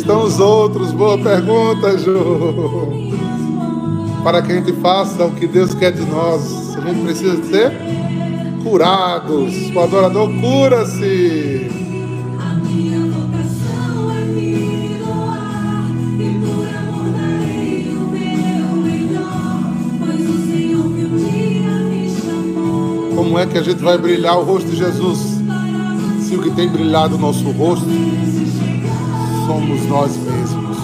Estão 0.07 0.23
os 0.23 0.39
outros? 0.39 0.93
Boa 0.93 1.17
pergunta, 1.17 1.97
Ju. 1.97 2.87
Para 4.23 4.41
que 4.41 4.53
a 4.53 4.55
gente 4.55 4.71
faça 4.73 5.25
o 5.25 5.31
que 5.31 5.45
Deus 5.45 5.73
quer 5.73 5.91
de 5.91 6.05
nós, 6.05 6.77
a 6.77 6.81
gente 6.81 7.01
precisa 7.01 7.43
ser 7.43 7.73
curados. 8.63 9.53
O 9.75 9.79
adorador 9.79 10.29
cura-se. 10.39 11.69
Como 23.13 23.37
é 23.37 23.45
que 23.45 23.57
a 23.57 23.61
gente 23.61 23.83
vai 23.83 23.97
brilhar 23.97 24.39
o 24.39 24.45
rosto 24.45 24.69
de 24.69 24.77
Jesus? 24.77 25.41
Se 26.21 26.35
o 26.35 26.41
que 26.41 26.51
tem 26.51 26.69
brilhado 26.69 27.15
o 27.15 27.19
nosso 27.19 27.51
rosto. 27.51 27.85
Somos 29.47 29.85
nós 29.85 30.17
mesmos. 30.17 30.77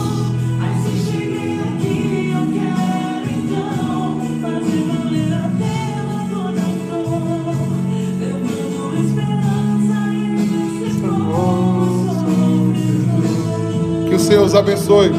Que 14.07 14.15
o 14.15 14.19
Senhor 14.19 14.45
os 14.45 14.55
abençoe, 14.55 15.11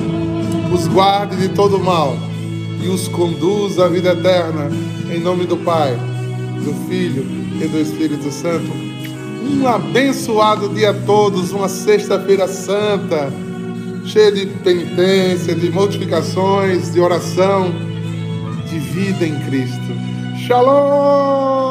os 0.73 0.89
guarde 0.89 1.37
de 1.37 1.51
todo 1.51 1.79
mal 1.79 2.17
e 2.83 2.89
os 2.89 3.09
conduza 3.09 3.85
à 3.85 3.89
vida 3.89 4.13
eterna. 4.13 4.71
Em 5.13 5.21
nome 5.21 5.45
do 5.45 5.59
Pai, 5.59 5.95
do 6.65 6.73
Filho 6.89 7.27
e 7.63 7.69
do 7.69 7.79
Espírito 7.79 8.31
Santo. 8.31 8.94
Um 9.55 9.69
abençoado 9.69 10.69
dia 10.69 10.91
a 10.91 10.95
todos, 10.95 11.53
uma 11.53 11.69
sexta-feira 11.69 12.49
santa, 12.49 13.33
cheia 14.05 14.33
de 14.33 14.47
penitência, 14.47 15.55
de 15.55 15.71
mortificações, 15.71 16.93
de 16.93 17.01
oração, 17.01 17.73
de 18.69 18.79
vida 18.79 19.25
em 19.25 19.39
Cristo. 19.47 19.95
Shalom! 20.45 21.64